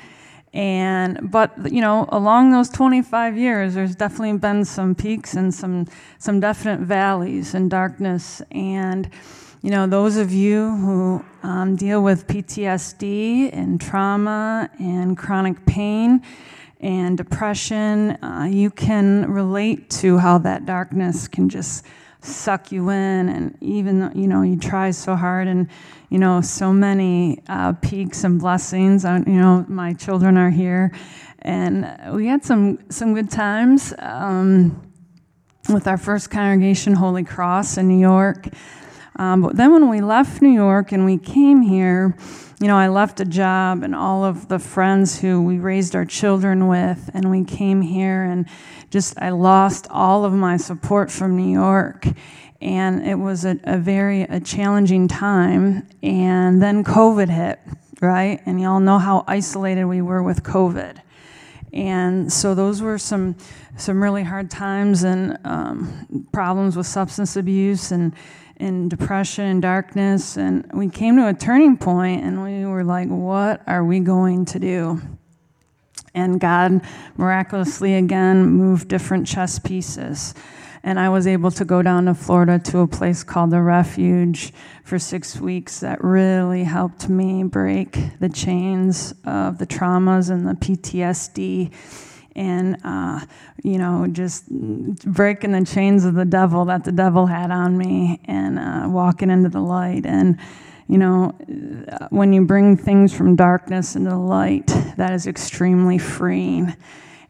And 0.53 1.29
but 1.31 1.69
you 1.69 1.81
know, 1.81 2.07
along 2.13 2.51
those 2.51 2.69
25 2.69 3.37
years, 3.37 3.73
there's 3.73 3.93
definitely 3.93 4.37
been 4.37 4.63
some 4.63 4.95
peaks 4.95 5.33
and 5.33 5.53
some 5.53 5.87
some 6.17 6.39
definite 6.39 6.79
valleys 6.79 7.53
and 7.53 7.69
darkness 7.69 8.41
and 8.51 9.09
you 9.65 9.71
know, 9.71 9.87
those 9.87 10.17
of 10.17 10.31
you 10.31 10.77
who 10.77 11.25
um, 11.41 11.75
deal 11.75 12.03
with 12.03 12.27
PTSD 12.27 13.49
and 13.51 13.81
trauma 13.81 14.69
and 14.77 15.17
chronic 15.17 15.65
pain 15.65 16.21
and 16.81 17.17
depression, 17.17 18.11
uh, 18.23 18.47
you 18.47 18.69
can 18.69 19.27
relate 19.27 19.89
to 19.89 20.19
how 20.19 20.37
that 20.37 20.67
darkness 20.67 21.27
can 21.27 21.49
just 21.49 21.83
suck 22.21 22.71
you 22.71 22.91
in. 22.91 23.27
And 23.27 23.57
even 23.59 24.01
though, 24.01 24.11
you 24.13 24.27
know, 24.27 24.43
you 24.43 24.55
try 24.55 24.91
so 24.91 25.15
hard 25.15 25.47
and, 25.47 25.67
you 26.11 26.19
know, 26.19 26.41
so 26.41 26.71
many 26.71 27.41
uh, 27.49 27.73
peaks 27.73 28.23
and 28.23 28.39
blessings. 28.39 29.03
Uh, 29.03 29.23
you 29.25 29.33
know, 29.33 29.65
my 29.67 29.93
children 29.93 30.37
are 30.37 30.51
here 30.51 30.91
and 31.39 31.91
we 32.13 32.27
had 32.27 32.45
some 32.45 32.77
some 32.91 33.15
good 33.15 33.31
times 33.31 33.95
um, 33.97 34.79
with 35.73 35.87
our 35.87 35.97
first 35.97 36.29
congregation, 36.29 36.93
Holy 36.93 37.23
Cross 37.23 37.79
in 37.79 37.87
New 37.87 37.99
York. 37.99 38.47
Um, 39.17 39.41
but 39.41 39.55
then 39.55 39.71
when 39.71 39.89
we 39.89 40.01
left 40.01 40.41
New 40.41 40.51
York 40.51 40.91
and 40.91 41.05
we 41.05 41.17
came 41.17 41.61
here, 41.61 42.15
you 42.59 42.67
know, 42.67 42.77
I 42.77 42.87
left 42.87 43.19
a 43.19 43.25
job 43.25 43.83
and 43.83 43.95
all 43.95 44.23
of 44.23 44.47
the 44.47 44.59
friends 44.59 45.19
who 45.19 45.41
we 45.41 45.57
raised 45.57 45.95
our 45.95 46.05
children 46.05 46.67
with, 46.67 47.09
and 47.13 47.29
we 47.29 47.43
came 47.43 47.81
here 47.81 48.23
and 48.23 48.47
just 48.89 49.19
I 49.19 49.29
lost 49.29 49.87
all 49.89 50.23
of 50.25 50.33
my 50.33 50.57
support 50.57 51.11
from 51.11 51.35
New 51.35 51.51
York. 51.51 52.05
And 52.61 53.05
it 53.05 53.15
was 53.15 53.45
a, 53.45 53.59
a 53.65 53.77
very 53.77 54.21
a 54.21 54.39
challenging 54.39 55.07
time. 55.07 55.87
And 56.01 56.61
then 56.61 56.83
COVID 56.83 57.29
hit, 57.29 57.59
right? 58.01 58.41
And 58.45 58.59
y'all 58.61 58.79
know 58.79 58.99
how 58.99 59.25
isolated 59.27 59.85
we 59.85 60.01
were 60.01 60.23
with 60.23 60.43
COVID. 60.43 61.01
And 61.73 62.31
so 62.31 62.55
those 62.55 62.81
were 62.81 62.97
some 62.97 63.35
some 63.77 64.01
really 64.01 64.23
hard 64.23 64.49
times 64.49 65.03
and 65.03 65.37
um, 65.43 66.27
problems 66.31 66.77
with 66.77 66.87
substance 66.87 67.35
abuse 67.35 67.91
and 67.91 68.13
and 68.57 68.89
depression 68.89 69.45
and 69.45 69.61
darkness. 69.61 70.37
And 70.37 70.69
we 70.73 70.89
came 70.89 71.17
to 71.17 71.27
a 71.27 71.33
turning 71.33 71.77
point 71.77 72.23
and 72.23 72.43
we 72.43 72.65
were 72.65 72.83
like, 72.83 73.07
what 73.07 73.61
are 73.67 73.83
we 73.83 73.99
going 73.99 74.45
to 74.45 74.59
do? 74.59 75.01
And 76.13 76.39
God 76.39 76.81
miraculously 77.17 77.95
again 77.95 78.45
moved 78.45 78.87
different 78.87 79.27
chess 79.27 79.59
pieces. 79.59 80.33
And 80.81 80.99
I 80.99 81.09
was 81.09 81.25
able 81.25 81.49
to 81.51 81.65
go 81.65 81.81
down 81.81 82.05
to 82.05 82.13
Florida 82.13 82.59
to 82.59 82.79
a 82.79 82.87
place 82.87 83.23
called 83.23 83.49
the 83.49 83.61
Refuge 83.61 84.53
for 84.83 84.99
six 84.99 85.37
weeks 85.37 85.79
that 85.79 86.03
really 86.03 86.63
helped 86.63 87.09
me 87.09 87.43
break 87.43 87.97
the 88.19 88.29
chains 88.29 89.13
of 89.25 89.57
the 89.57 89.65
traumas 89.65 90.29
and 90.29 90.47
the 90.47 90.53
PTSD 90.53 91.71
and 92.35 92.77
uh, 92.83 93.21
you 93.63 93.77
know 93.77 94.07
just 94.11 94.49
breaking 94.49 95.51
the 95.51 95.65
chains 95.65 96.05
of 96.05 96.15
the 96.15 96.25
devil 96.25 96.65
that 96.65 96.83
the 96.83 96.91
devil 96.91 97.25
had 97.25 97.51
on 97.51 97.77
me 97.77 98.19
and 98.25 98.59
uh, 98.59 98.85
walking 98.87 99.29
into 99.29 99.49
the 99.49 99.61
light. 99.61 100.05
And 100.05 100.37
you 100.87 100.97
know 100.97 101.29
when 102.09 102.33
you 102.33 102.45
bring 102.45 102.77
things 102.77 103.13
from 103.13 103.35
darkness 103.35 103.95
into 103.95 104.09
the 104.09 104.17
light 104.17 104.67
that 104.97 105.13
is 105.13 105.27
extremely 105.27 105.97
freeing. 105.97 106.75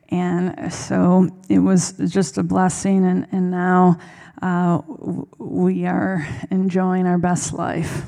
And 0.10 0.72
so 0.72 1.30
it 1.50 1.60
was 1.60 1.94
just 1.94 2.38
a 2.38 2.44
blessing 2.44 3.06
and, 3.06 3.28
and 3.32 3.50
now 3.50 3.98
uh, 4.42 4.82
we 5.40 5.86
are 5.86 6.28
enjoying 6.52 7.08
our 7.08 7.18
best 7.18 7.54
life 7.54 8.04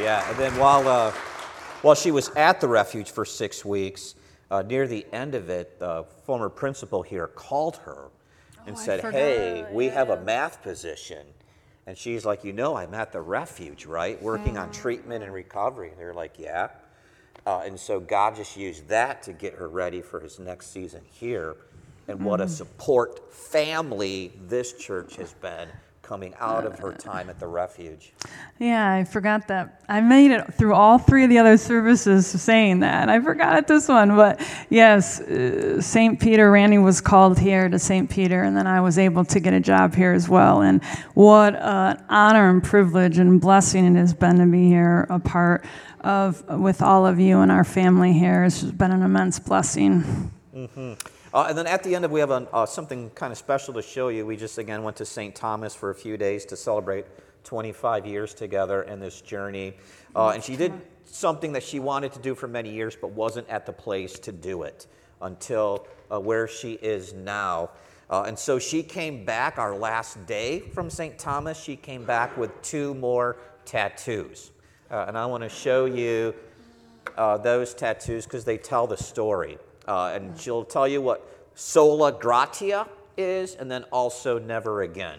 Yeah, 0.00 0.28
and 0.28 0.38
then 0.38 0.56
while, 0.58 0.86
uh, 0.86 1.10
while 1.82 1.94
she 1.94 2.10
was 2.10 2.28
at 2.30 2.60
the 2.60 2.68
refuge 2.68 3.10
for 3.10 3.24
six 3.24 3.64
weeks, 3.64 4.14
uh, 4.50 4.62
near 4.62 4.86
the 4.86 5.06
end 5.12 5.34
of 5.34 5.48
it, 5.48 5.78
the 5.78 6.04
former 6.24 6.48
principal 6.48 7.02
here 7.02 7.26
called 7.26 7.76
her 7.78 8.10
and 8.66 8.76
Oh, 8.76 8.80
said, 8.80 9.00
Hey, 9.12 9.64
we 9.72 9.88
have 9.88 10.10
a 10.10 10.20
math 10.22 10.62
position. 10.62 11.26
And 11.86 11.96
she's 11.96 12.24
like, 12.26 12.44
You 12.44 12.52
know, 12.52 12.76
I'm 12.76 12.94
at 12.94 13.12
the 13.12 13.20
refuge, 13.20 13.86
right? 13.86 14.20
Working 14.22 14.54
Mm. 14.54 14.62
on 14.62 14.70
treatment 14.72 15.24
and 15.24 15.32
recovery. 15.32 15.90
And 15.90 15.98
they're 15.98 16.14
like, 16.14 16.38
Yeah. 16.38 16.68
Uh, 17.46 17.62
and 17.64 17.78
so 17.78 18.00
God 18.00 18.34
just 18.36 18.56
used 18.56 18.88
that 18.88 19.22
to 19.22 19.32
get 19.32 19.54
her 19.54 19.68
ready 19.68 20.02
for 20.02 20.20
his 20.20 20.38
next 20.38 20.72
season 20.72 21.02
here. 21.10 21.56
And 22.08 22.24
what 22.24 22.40
Mm. 22.40 22.44
a 22.44 22.48
support 22.48 23.32
family 23.32 24.32
this 24.48 24.72
church 24.74 25.16
has 25.16 25.32
been 25.32 25.68
coming 26.06 26.32
out 26.38 26.64
of 26.64 26.78
her 26.78 26.92
time 26.92 27.28
at 27.28 27.40
the 27.40 27.46
refuge. 27.46 28.12
Yeah, 28.60 28.92
I 28.92 29.02
forgot 29.02 29.48
that. 29.48 29.82
I 29.88 30.00
made 30.00 30.30
it 30.30 30.54
through 30.54 30.72
all 30.72 30.98
three 30.98 31.24
of 31.24 31.30
the 31.30 31.38
other 31.38 31.56
services 31.56 32.26
saying 32.28 32.80
that. 32.80 33.08
I 33.08 33.20
forgot 33.20 33.56
it 33.58 33.66
this 33.66 33.88
one, 33.88 34.14
but 34.14 34.40
yes, 34.70 35.20
uh, 35.20 35.80
St. 35.80 36.20
Peter, 36.20 36.48
Randy 36.50 36.78
was 36.78 37.00
called 37.00 37.40
here 37.40 37.68
to 37.68 37.78
St. 37.78 38.08
Peter, 38.08 38.44
and 38.44 38.56
then 38.56 38.68
I 38.68 38.80
was 38.80 38.98
able 38.98 39.24
to 39.24 39.40
get 39.40 39.52
a 39.52 39.58
job 39.58 39.96
here 39.96 40.12
as 40.12 40.28
well. 40.28 40.62
And 40.62 40.82
what 41.14 41.56
an 41.56 42.02
honor 42.08 42.50
and 42.50 42.62
privilege 42.62 43.18
and 43.18 43.40
blessing 43.40 43.84
it 43.84 43.98
has 43.98 44.14
been 44.14 44.38
to 44.38 44.46
be 44.46 44.68
here, 44.68 45.06
a 45.10 45.18
part 45.18 45.64
of 46.02 46.48
with 46.60 46.82
all 46.82 47.04
of 47.04 47.18
you 47.18 47.40
and 47.40 47.50
our 47.50 47.64
family 47.64 48.12
here. 48.12 48.44
It's 48.44 48.60
just 48.60 48.78
been 48.78 48.92
an 48.92 49.02
immense 49.02 49.40
blessing. 49.40 50.30
Uh, 51.36 51.48
and 51.50 51.58
then 51.58 51.66
at 51.66 51.82
the 51.82 51.94
end 51.94 52.02
of 52.02 52.10
we 52.10 52.18
have 52.18 52.30
a, 52.30 52.48
uh, 52.50 52.64
something 52.64 53.10
kind 53.10 53.30
of 53.30 53.36
special 53.36 53.74
to 53.74 53.82
show 53.82 54.08
you. 54.08 54.24
We 54.24 54.38
just 54.38 54.56
again 54.56 54.82
went 54.82 54.96
to 54.96 55.04
St. 55.04 55.34
Thomas 55.34 55.74
for 55.74 55.90
a 55.90 55.94
few 55.94 56.16
days 56.16 56.46
to 56.46 56.56
celebrate 56.56 57.04
25 57.44 58.06
years 58.06 58.32
together 58.32 58.84
in 58.84 59.00
this 59.00 59.20
journey. 59.20 59.74
Uh, 60.14 60.30
and 60.30 60.42
she 60.42 60.56
did 60.56 60.72
something 61.04 61.52
that 61.52 61.62
she 61.62 61.78
wanted 61.78 62.14
to 62.14 62.20
do 62.20 62.34
for 62.34 62.48
many 62.48 62.70
years, 62.70 62.96
but 62.98 63.10
wasn't 63.10 63.46
at 63.50 63.66
the 63.66 63.72
place 63.74 64.18
to 64.20 64.32
do 64.32 64.62
it 64.62 64.86
until 65.20 65.86
uh, 66.10 66.18
where 66.18 66.48
she 66.48 66.72
is 66.72 67.12
now. 67.12 67.68
Uh, 68.08 68.22
and 68.26 68.38
so 68.38 68.58
she 68.58 68.82
came 68.82 69.26
back 69.26 69.58
our 69.58 69.76
last 69.76 70.24
day 70.24 70.60
from 70.60 70.88
St. 70.88 71.18
Thomas. 71.18 71.62
She 71.62 71.76
came 71.76 72.06
back 72.06 72.34
with 72.38 72.62
two 72.62 72.94
more 72.94 73.36
tattoos. 73.66 74.52
Uh, 74.90 75.04
and 75.06 75.18
I 75.18 75.26
want 75.26 75.42
to 75.42 75.50
show 75.50 75.84
you 75.84 76.34
those 77.14 77.74
tattoos 77.74 78.24
because 78.24 78.46
they 78.46 78.56
tell 78.56 78.86
the 78.86 78.96
story. 78.96 79.58
Uh, 79.86 80.12
and 80.14 80.38
she'll 80.38 80.64
tell 80.64 80.88
you 80.88 81.00
what 81.00 81.26
sola 81.54 82.12
gratia 82.12 82.86
is, 83.16 83.54
and 83.54 83.70
then 83.70 83.84
also 83.84 84.38
never 84.38 84.82
again. 84.82 85.18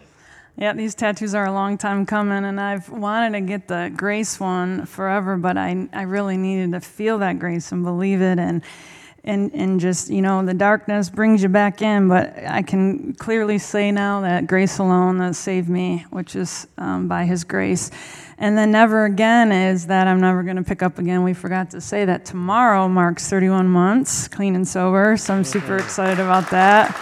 Yeah, 0.57 0.73
these 0.73 0.95
tattoos 0.95 1.35
are 1.35 1.45
a 1.45 1.51
long 1.51 1.77
time 1.77 2.05
coming, 2.05 2.43
and 2.43 2.59
I've 2.59 2.89
wanted 2.89 3.33
to 3.33 3.41
get 3.41 3.67
the 3.67 3.93
grace 3.95 4.39
one 4.39 4.87
forever, 4.87 5.37
but 5.37 5.55
I, 5.55 5.87
I 5.93 6.01
really 6.01 6.35
needed 6.35 6.71
to 6.71 6.79
feel 6.79 7.19
that 7.19 7.37
grace 7.37 7.71
and 7.71 7.83
believe 7.83 8.21
it, 8.21 8.39
and 8.39 8.63
and 9.23 9.53
and 9.53 9.79
just 9.79 10.09
you 10.09 10.21
know 10.21 10.43
the 10.43 10.55
darkness 10.55 11.09
brings 11.09 11.43
you 11.43 11.49
back 11.49 11.83
in, 11.83 12.07
but 12.07 12.33
I 12.43 12.63
can 12.63 13.13
clearly 13.13 13.59
say 13.59 13.91
now 13.91 14.21
that 14.21 14.47
grace 14.47 14.79
alone 14.79 15.19
that 15.19 15.35
saved 15.35 15.69
me, 15.69 16.05
which 16.09 16.35
is 16.35 16.67
um, 16.79 17.07
by 17.07 17.25
His 17.25 17.43
grace. 17.43 17.91
And 18.39 18.57
then 18.57 18.71
never 18.71 19.05
again 19.05 19.51
is 19.51 19.87
that 19.87 20.07
I'm 20.07 20.21
never 20.21 20.43
going 20.43 20.57
to 20.57 20.63
pick 20.63 20.83
up 20.83 20.99
again. 20.99 21.23
We 21.23 21.33
forgot 21.33 21.71
to 21.71 21.81
say 21.81 22.05
that 22.05 22.23
tomorrow 22.23 22.87
marks 22.87 23.29
31 23.29 23.67
months 23.67 24.27
clean 24.27 24.55
and 24.55 24.67
sober, 24.67 25.17
so 25.17 25.33
I'm 25.33 25.43
super 25.43 25.77
excited 25.77 26.19
about 26.19 26.49
that 26.51 26.95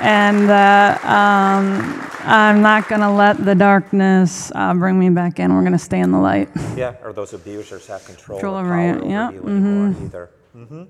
and 0.00 0.50
uh, 0.50 0.98
um, 1.02 2.10
I'm 2.24 2.62
not 2.62 2.88
going 2.88 3.00
to 3.00 3.10
let 3.10 3.44
the 3.44 3.54
darkness 3.54 4.50
uh, 4.54 4.74
bring 4.74 4.98
me 4.98 5.10
back 5.10 5.38
in. 5.38 5.54
We're 5.54 5.60
going 5.60 5.72
to 5.72 5.78
stay 5.78 6.00
in 6.00 6.10
the 6.10 6.18
light. 6.18 6.48
Yeah, 6.76 6.96
or 7.02 7.12
those 7.12 7.32
abusers 7.32 7.86
have 7.86 8.04
control, 8.04 8.38
Control 8.38 8.56
over 8.56 8.80
you, 8.80 8.94
over 8.96 9.08
yeah, 9.08 9.28
anymore 9.28 10.04
either. 10.04 10.30
Mm-hmm. 10.56 10.82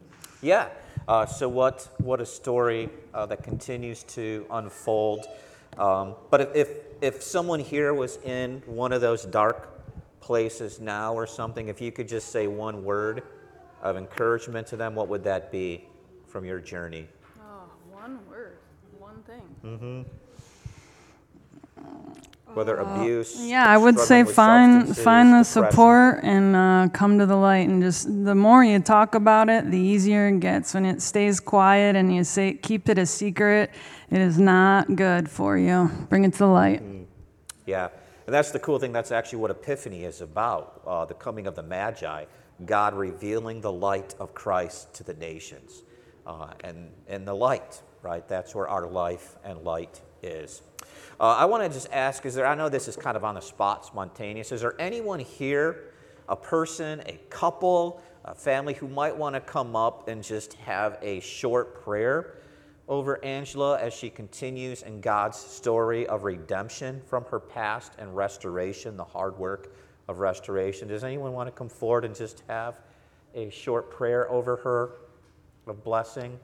Yeah. 0.42 0.68
Uh, 1.06 1.26
so 1.26 1.48
what? 1.48 1.88
What 1.98 2.20
a 2.20 2.26
story 2.26 2.88
uh, 3.12 3.26
that 3.26 3.42
continues 3.42 4.04
to 4.04 4.46
unfold. 4.50 5.26
Um, 5.76 6.14
but 6.30 6.40
if, 6.40 6.54
if 6.54 6.68
if 7.00 7.22
someone 7.22 7.61
here 7.61 7.94
was 7.94 8.18
in 8.24 8.62
one 8.66 8.92
of 8.92 9.00
those 9.00 9.24
dark 9.24 9.70
places 10.20 10.80
now 10.80 11.14
or 11.14 11.26
something, 11.26 11.68
if 11.68 11.80
you 11.80 11.92
could 11.92 12.09
just 12.09 12.28
say 12.28 12.46
one 12.46 12.85
word 12.85 13.22
of 13.83 13.96
encouragement 13.96 14.66
to 14.68 14.76
them, 14.76 14.94
what 14.94 15.09
would 15.09 15.22
that 15.24 15.52
be 15.52 15.87
from 16.26 16.44
your 16.44 16.61
journey? 16.61 17.07
Oh, 17.38 17.64
one 17.92 18.18
word, 18.28 18.57
one 18.98 19.22
thing. 19.22 19.42
Mm-hmm. 19.64 20.02
Whether 22.55 22.77
abuse. 22.77 23.37
Yeah, 23.38 23.67
I 23.67 23.77
would 23.77 23.99
say 23.99 24.25
find 24.25 24.97
find 24.97 25.33
the 25.33 25.43
depression. 25.43 25.71
support 25.71 26.21
and 26.23 26.57
uh, 26.57 26.88
come 26.93 27.19
to 27.19 27.27
the 27.27 27.37
light. 27.37 27.69
And 27.69 27.83
just 27.83 28.07
the 28.25 28.35
more 28.35 28.64
you 28.64 28.79
talk 28.79 29.14
about 29.14 29.49
it, 29.49 29.71
the 29.71 29.79
easier 29.79 30.29
it 30.29 30.40
gets. 30.40 30.73
When 30.73 30.87
it 30.87 31.03
stays 31.03 31.40
quiet 31.40 31.97
and 31.97 32.14
you 32.14 32.25
say 32.25 32.55
keep 32.55 32.88
it 32.88 32.99
a 32.99 33.07
secret, 33.07 33.71
it 34.11 34.21
is 34.21 34.38
not 34.38 34.95
good 34.95 35.29
for 35.29 35.59
you. 35.59 35.90
Bring 36.09 36.25
it 36.25 36.33
to 36.35 36.38
the 36.38 36.47
light. 36.47 36.83
Yeah, 37.67 37.88
and 38.27 38.35
that's 38.35 38.51
the 38.51 38.59
cool 38.59 38.79
thing. 38.79 38.93
That's 38.93 39.12
actually 39.12 39.40
what 39.40 39.51
Epiphany 39.51 40.05
is 40.05 40.21
about 40.21 40.81
uh, 40.87 41.05
the 41.05 41.14
coming 41.14 41.47
of 41.47 41.55
the 41.55 41.62
Magi, 41.62 42.25
God 42.64 42.95
revealing 42.95 43.61
the 43.61 43.73
light 43.73 44.14
of 44.21 44.35
Christ 44.35 44.95
to 44.95 45.05
the 45.05 45.14
nations. 45.14 45.83
Uh, 46.27 46.49
and, 46.62 46.90
and 47.07 47.29
the 47.29 47.35
light, 47.35 47.83
right? 48.01 48.27
That's 48.27 48.55
where 48.55 48.67
our 48.67 48.87
life 48.87 49.37
and 49.45 49.59
light 49.61 50.01
is. 50.24 50.62
Uh, 51.20 51.37
I 51.37 51.44
want 51.44 51.62
to 51.62 51.68
just 51.68 51.92
ask 51.92 52.26
is 52.26 52.34
there, 52.34 52.46
I 52.46 52.54
know 52.54 52.68
this 52.68 52.88
is 52.88 52.96
kind 52.96 53.16
of 53.16 53.24
on 53.24 53.37
the 53.37 53.40
spot, 53.40 53.87
spontaneous. 53.87 54.50
Is 54.50 54.60
there 54.62 54.74
anyone 54.80 55.20
here, 55.20 55.92
a 56.28 56.34
person, 56.34 57.02
a 57.06 57.18
couple, 57.30 58.00
a 58.24 58.34
family 58.34 58.74
who 58.74 58.88
might 58.88 59.16
want 59.16 59.34
to 59.34 59.40
come 59.40 59.76
up 59.76 60.08
and 60.08 60.22
just 60.22 60.54
have 60.54 60.98
a 61.02 61.20
short 61.20 61.82
prayer 61.84 62.38
over 62.88 63.24
Angela 63.24 63.78
as 63.78 63.94
she 63.94 64.10
continues 64.10 64.82
in 64.82 65.00
God's 65.00 65.38
story 65.38 66.06
of 66.06 66.24
redemption 66.24 67.00
from 67.06 67.24
her 67.26 67.40
past 67.40 67.92
and 67.98 68.14
restoration, 68.14 68.96
the 68.96 69.04
hard 69.04 69.38
work 69.38 69.74
of 70.08 70.18
restoration. 70.18 70.88
Does 70.88 71.04
anyone 71.04 71.32
want 71.32 71.46
to 71.46 71.52
come 71.52 71.68
forward 71.68 72.04
and 72.04 72.14
just 72.14 72.42
have 72.48 72.80
a 73.34 73.50
short 73.50 73.90
prayer 73.90 74.30
over 74.30 74.56
her 74.56 74.90
of 75.66 75.82
blessing? 75.82 76.38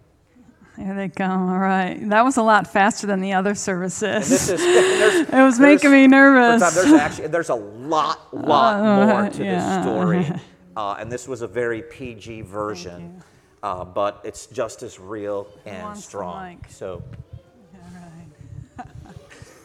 Here 0.82 0.94
they 0.94 1.08
come. 1.10 1.50
All 1.50 1.58
right. 1.58 1.98
That 2.08 2.24
was 2.24 2.36
a 2.38 2.42
lot 2.42 2.66
faster 2.66 3.06
than 3.06 3.20
the 3.20 3.34
other 3.34 3.54
services. 3.54 4.28
This 4.28 4.48
Is, 4.48 4.60
it 5.28 5.32
was 5.32 5.60
making 5.60 5.90
me 5.92 6.06
nervous. 6.06 6.62
time, 6.62 6.74
There's 6.74 7.00
actually 7.00 7.28
there's 7.28 7.50
a 7.50 7.54
lot, 7.54 8.32
lot 8.46 8.76
Uh, 8.80 9.06
more 9.06 9.30
to 9.30 9.44
yeah. 9.44 9.54
this 9.58 9.82
story, 9.84 10.40
uh, 10.76 10.96
and 10.98 11.12
this 11.12 11.28
was 11.28 11.42
a 11.42 11.46
very 11.48 11.82
PG 11.82 12.42
version, 12.42 13.22
uh, 13.62 13.84
but 13.84 14.20
it's 14.24 14.46
just 14.46 14.82
as 14.82 14.98
real 14.98 15.48
and 15.66 15.96
strong. 15.96 16.56
mic? 16.62 16.70
So, 16.70 17.02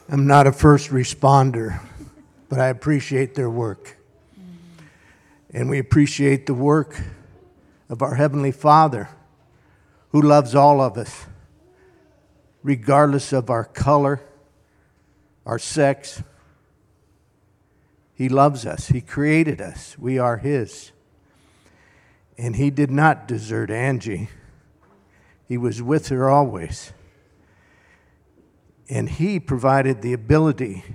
I'm 0.10 0.28
not 0.28 0.46
a 0.48 0.52
first 0.52 0.90
responder, 0.90 1.80
but 2.50 2.60
I 2.60 2.68
appreciate 2.68 3.36
their 3.36 3.50
work. 3.50 3.98
And 5.54 5.70
we 5.70 5.80
appreciate 5.80 6.46
the 6.46 6.54
work 6.54 7.00
of 7.90 8.02
our 8.02 8.16
Heavenly 8.16 8.52
Father 8.52 9.08
who 10.16 10.22
loves 10.22 10.56
all 10.56 10.80
of 10.80 10.98
us, 10.98 11.26
regardless 12.64 13.34
of 13.34 13.50
our 13.50 13.66
color, 13.66 14.22
our 15.46 15.60
sex. 15.60 16.24
He 18.14 18.30
loves 18.30 18.66
us, 18.66 18.88
He 18.88 19.02
created 19.02 19.60
us, 19.60 19.98
we 20.00 20.18
are 20.18 20.38
His. 20.38 20.94
And 22.38 22.56
He 22.56 22.70
did 22.70 22.90
not 22.90 23.28
desert 23.28 23.70
Angie, 23.70 24.30
He 25.50 25.58
was 25.58 25.82
with 25.82 26.08
her 26.08 26.30
always. 26.30 26.94
And 28.88 29.10
He 29.10 29.38
provided 29.38 30.02
the 30.02 30.14
ability 30.14 30.86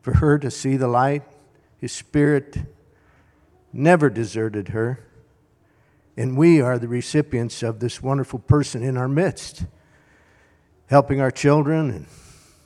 for 0.00 0.14
her 0.14 0.38
to 0.38 0.50
see 0.50 0.78
the 0.78 0.88
light. 0.88 1.24
His 1.76 1.92
Spirit 1.92 2.56
never 3.74 4.08
deserted 4.08 4.68
her. 4.68 5.04
And 6.22 6.36
we 6.36 6.60
are 6.60 6.78
the 6.78 6.86
recipients 6.86 7.64
of 7.64 7.80
this 7.80 8.00
wonderful 8.00 8.38
person 8.38 8.84
in 8.84 8.96
our 8.96 9.08
midst, 9.08 9.64
helping 10.86 11.20
our 11.20 11.32
children 11.32 11.90
and 11.90 12.06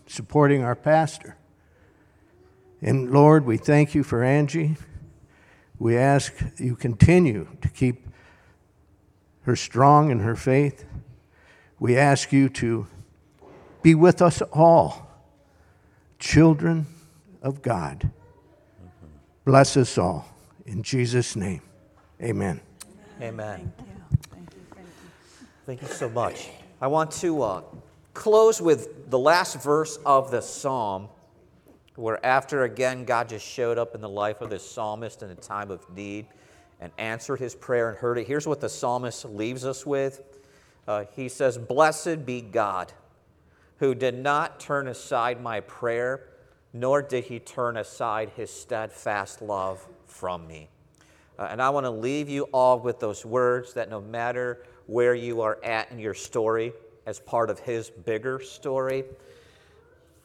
supporting 0.07 0.63
our 0.63 0.75
pastor. 0.75 1.39
And 2.83 3.11
Lord, 3.11 3.47
we 3.47 3.57
thank 3.57 3.95
you 3.95 4.05
for 4.05 4.23
Angie. 4.23 4.77
We 5.79 5.97
ask 5.97 6.35
you 6.59 6.77
continue 6.77 7.49
to 7.63 7.71
keep 7.71 8.07
her 9.45 9.57
strong 9.57 10.11
in 10.11 10.19
her 10.19 10.37
faith. 10.37 10.85
We 11.79 11.97
ask 11.97 12.35
you 12.35 12.51
to 12.51 12.87
be 13.81 13.95
with 13.95 14.21
us 14.21 14.43
all, 14.53 15.09
children 16.19 16.89
of 17.41 17.63
God. 17.63 18.11
Bless 19.47 19.79
us 19.79 19.97
all. 19.97 20.29
In 20.67 20.83
Jesus' 20.83 21.35
name, 21.37 21.63
amen. 22.21 22.61
Amen. 23.21 23.57
Thank 23.57 23.89
you 23.89 23.95
Thank 24.31 24.55
you. 24.55 24.61
Thank 24.75 24.87
you. 24.87 25.47
Thank 25.65 25.83
you 25.83 25.89
so 25.89 26.11
much. 26.11 26.51
I 26.81 26.87
want 26.87 27.11
to 27.13 27.43
uh, 27.43 27.63
close 28.13 28.61
with 28.61 29.11
the 29.11 29.19
last 29.19 29.63
verse 29.63 29.99
of 30.05 30.31
the 30.31 30.43
psalm, 30.43 31.09
where 31.95 32.25
after 32.25 32.65
again 32.65 33.07
God 33.07 33.31
just 33.31 33.47
showed 33.47 33.79
up 33.79 33.95
in 33.95 34.03
the 34.03 34.09
life 34.09 34.43
of 34.43 34.51
this 34.51 34.69
psalmist 34.69 35.23
in 35.23 35.31
a 35.31 35.35
time 35.35 35.71
of 35.71 35.89
need 35.95 36.27
and 36.79 36.93
answered 36.99 37.41
his 37.41 37.55
prayer 37.55 37.89
and 37.89 37.99
heard 37.99 38.19
it. 38.19 38.27
Here's 38.27 38.47
what 38.47 38.61
the 38.61 38.69
psalmist 38.69 39.25
leaves 39.25 39.65
us 39.65 39.87
with 39.87 40.23
uh, 40.87 41.05
He 41.15 41.31
says, 41.31 41.57
Blessed 41.57 42.27
be 42.27 42.43
God, 42.43 42.93
who 43.79 43.95
did 43.95 44.15
not 44.15 44.61
turn 44.61 44.89
aside 44.89 45.41
my 45.41 45.61
prayer, 45.61 46.29
nor 46.75 47.01
did 47.01 47.25
he 47.25 47.39
turn 47.39 47.79
aside 47.79 48.31
his 48.37 48.51
steadfast 48.51 49.41
love 49.41 49.87
from 50.05 50.47
me. 50.47 50.69
Uh, 51.39 51.49
and 51.51 51.61
I 51.61 51.71
want 51.71 51.85
to 51.85 51.91
leave 51.91 52.29
you 52.29 52.45
all 52.45 52.79
with 52.79 52.99
those 52.99 53.25
words 53.25 53.75
that 53.75 53.91
no 53.91 54.01
matter 54.01 54.63
where 54.87 55.15
you 55.15 55.43
are 55.43 55.63
at 55.63 55.91
in 55.91 55.99
your 55.99 56.15
story, 56.15 56.73
as 57.07 57.21
part 57.21 57.51
of 57.51 57.61
His 57.61 57.91
bigger 57.91 58.41
story, 58.41 59.05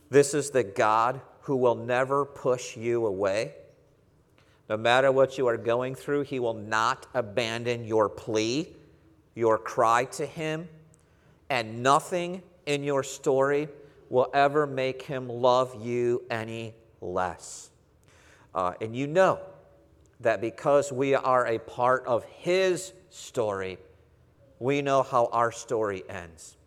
this 0.09 0.33
is 0.33 0.49
the 0.49 0.63
God 0.63 1.21
who 1.41 1.55
will 1.55 1.75
never 1.75 2.25
push 2.25 2.75
you 2.75 3.05
away. 3.05 3.53
No 4.69 4.77
matter 4.77 5.11
what 5.11 5.37
you 5.37 5.47
are 5.47 5.57
going 5.57 5.95
through, 5.95 6.23
He 6.23 6.39
will 6.39 6.53
not 6.53 7.07
abandon 7.13 7.85
your 7.85 8.09
plea, 8.09 8.69
your 9.35 9.57
cry 9.57 10.05
to 10.05 10.25
Him, 10.25 10.67
and 11.49 11.83
nothing 11.83 12.41
in 12.65 12.83
your 12.83 13.03
story 13.03 13.67
will 14.09 14.29
ever 14.33 14.65
make 14.65 15.03
Him 15.03 15.29
love 15.29 15.83
you 15.83 16.23
any 16.29 16.73
less. 16.99 17.69
Uh, 18.53 18.73
and 18.81 18.95
you 18.95 19.07
know 19.07 19.39
that 20.21 20.41
because 20.41 20.91
we 20.91 21.15
are 21.15 21.47
a 21.47 21.59
part 21.59 22.05
of 22.05 22.23
His 22.25 22.93
story, 23.09 23.77
we 24.59 24.81
know 24.81 25.03
how 25.03 25.25
our 25.31 25.51
story 25.51 26.03
ends. 26.07 26.57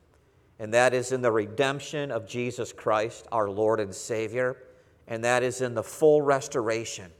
And 0.58 0.72
that 0.74 0.94
is 0.94 1.12
in 1.12 1.22
the 1.22 1.32
redemption 1.32 2.10
of 2.10 2.26
Jesus 2.26 2.72
Christ, 2.72 3.26
our 3.32 3.50
Lord 3.50 3.80
and 3.80 3.94
Savior. 3.94 4.56
And 5.08 5.24
that 5.24 5.42
is 5.42 5.60
in 5.60 5.74
the 5.74 5.82
full 5.82 6.22
restoration 6.22 7.10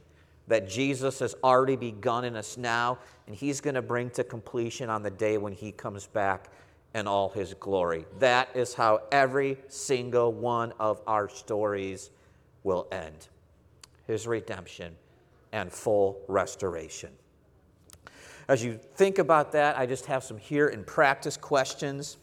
that 0.47 0.69
Jesus 0.69 1.19
has 1.19 1.35
already 1.43 1.75
begun 1.75 2.23
in 2.23 2.35
us 2.35 2.57
now, 2.57 2.99
and 3.27 3.35
He's 3.35 3.61
going 3.61 3.73
to 3.75 3.81
bring 3.81 4.09
to 4.11 4.23
completion 4.23 4.89
on 4.89 5.01
the 5.01 5.09
day 5.09 5.37
when 5.37 5.53
He 5.53 5.71
comes 5.71 6.07
back 6.07 6.49
in 6.93 7.07
all 7.07 7.29
His 7.29 7.53
glory. 7.55 8.05
That 8.19 8.49
is 8.53 8.73
how 8.73 9.01
every 9.11 9.57
single 9.67 10.31
one 10.31 10.73
of 10.79 11.01
our 11.07 11.29
stories 11.29 12.11
will 12.63 12.87
end 12.91 13.27
His 14.05 14.27
redemption 14.27 14.95
and 15.55 15.71
full 15.71 16.21
restoration. 16.27 17.09
As 18.49 18.63
you 18.63 18.77
think 18.95 19.19
about 19.19 19.53
that, 19.53 19.77
I 19.77 19.85
just 19.85 20.05
have 20.05 20.21
some 20.21 20.37
here 20.37 20.67
in 20.67 20.83
practice 20.83 21.37
questions 21.37 22.17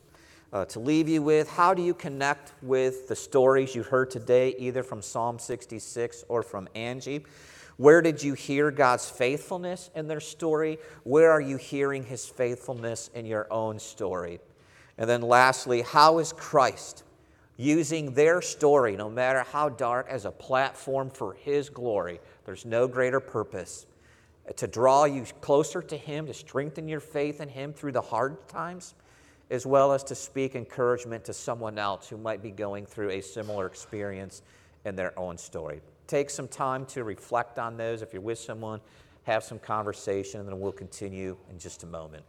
uh, 0.52 0.66
to 0.66 0.78
leave 0.78 1.08
you 1.08 1.22
with. 1.22 1.48
How 1.48 1.72
do 1.72 1.82
you 1.82 1.94
connect 1.94 2.52
with 2.60 3.08
the 3.08 3.16
stories 3.16 3.74
you 3.74 3.84
heard 3.84 4.10
today, 4.10 4.54
either 4.58 4.82
from 4.82 5.00
Psalm 5.00 5.38
66 5.38 6.24
or 6.28 6.42
from 6.42 6.68
Angie? 6.74 7.24
Where 7.78 8.02
did 8.02 8.22
you 8.22 8.34
hear 8.34 8.70
God's 8.70 9.08
faithfulness 9.08 9.90
in 9.94 10.08
their 10.08 10.20
story? 10.20 10.78
Where 11.04 11.30
are 11.30 11.40
you 11.40 11.56
hearing 11.56 12.04
his 12.04 12.26
faithfulness 12.26 13.08
in 13.14 13.24
your 13.24 13.50
own 13.50 13.78
story? 13.78 14.40
And 14.98 15.08
then 15.08 15.22
lastly, 15.22 15.80
how 15.80 16.18
is 16.18 16.34
Christ 16.34 17.02
using 17.56 18.14
their 18.14 18.42
story, 18.42 18.96
no 18.96 19.10
matter 19.10 19.42
how 19.42 19.68
dark, 19.68 20.06
as 20.08 20.24
a 20.24 20.30
platform 20.30 21.10
for 21.10 21.34
his 21.34 21.68
glory? 21.68 22.20
There's 22.44 22.64
no 22.64 22.88
greater 22.88 23.20
purpose 23.20 23.86
to 24.56 24.66
draw 24.66 25.04
you 25.04 25.24
closer 25.40 25.82
to 25.82 25.96
Him, 25.96 26.26
to 26.26 26.34
strengthen 26.34 26.88
your 26.88 27.00
faith 27.00 27.40
in 27.40 27.48
Him 27.48 27.72
through 27.72 27.92
the 27.92 28.00
hard 28.00 28.48
times, 28.48 28.94
as 29.50 29.66
well 29.66 29.92
as 29.92 30.02
to 30.04 30.14
speak 30.14 30.54
encouragement 30.54 31.24
to 31.24 31.32
someone 31.32 31.78
else 31.78 32.08
who 32.08 32.16
might 32.16 32.42
be 32.42 32.50
going 32.50 32.86
through 32.86 33.10
a 33.10 33.20
similar 33.20 33.66
experience 33.66 34.42
in 34.84 34.96
their 34.96 35.16
own 35.18 35.38
story. 35.38 35.80
Take 36.06 36.30
some 36.30 36.48
time 36.48 36.86
to 36.86 37.04
reflect 37.04 37.58
on 37.58 37.76
those. 37.76 38.02
If 38.02 38.12
you're 38.12 38.22
with 38.22 38.38
someone, 38.38 38.80
have 39.24 39.44
some 39.44 39.58
conversation, 39.58 40.40
and 40.40 40.48
then 40.48 40.58
we'll 40.58 40.72
continue 40.72 41.36
in 41.50 41.58
just 41.58 41.84
a 41.84 41.86
moment. 41.86 42.24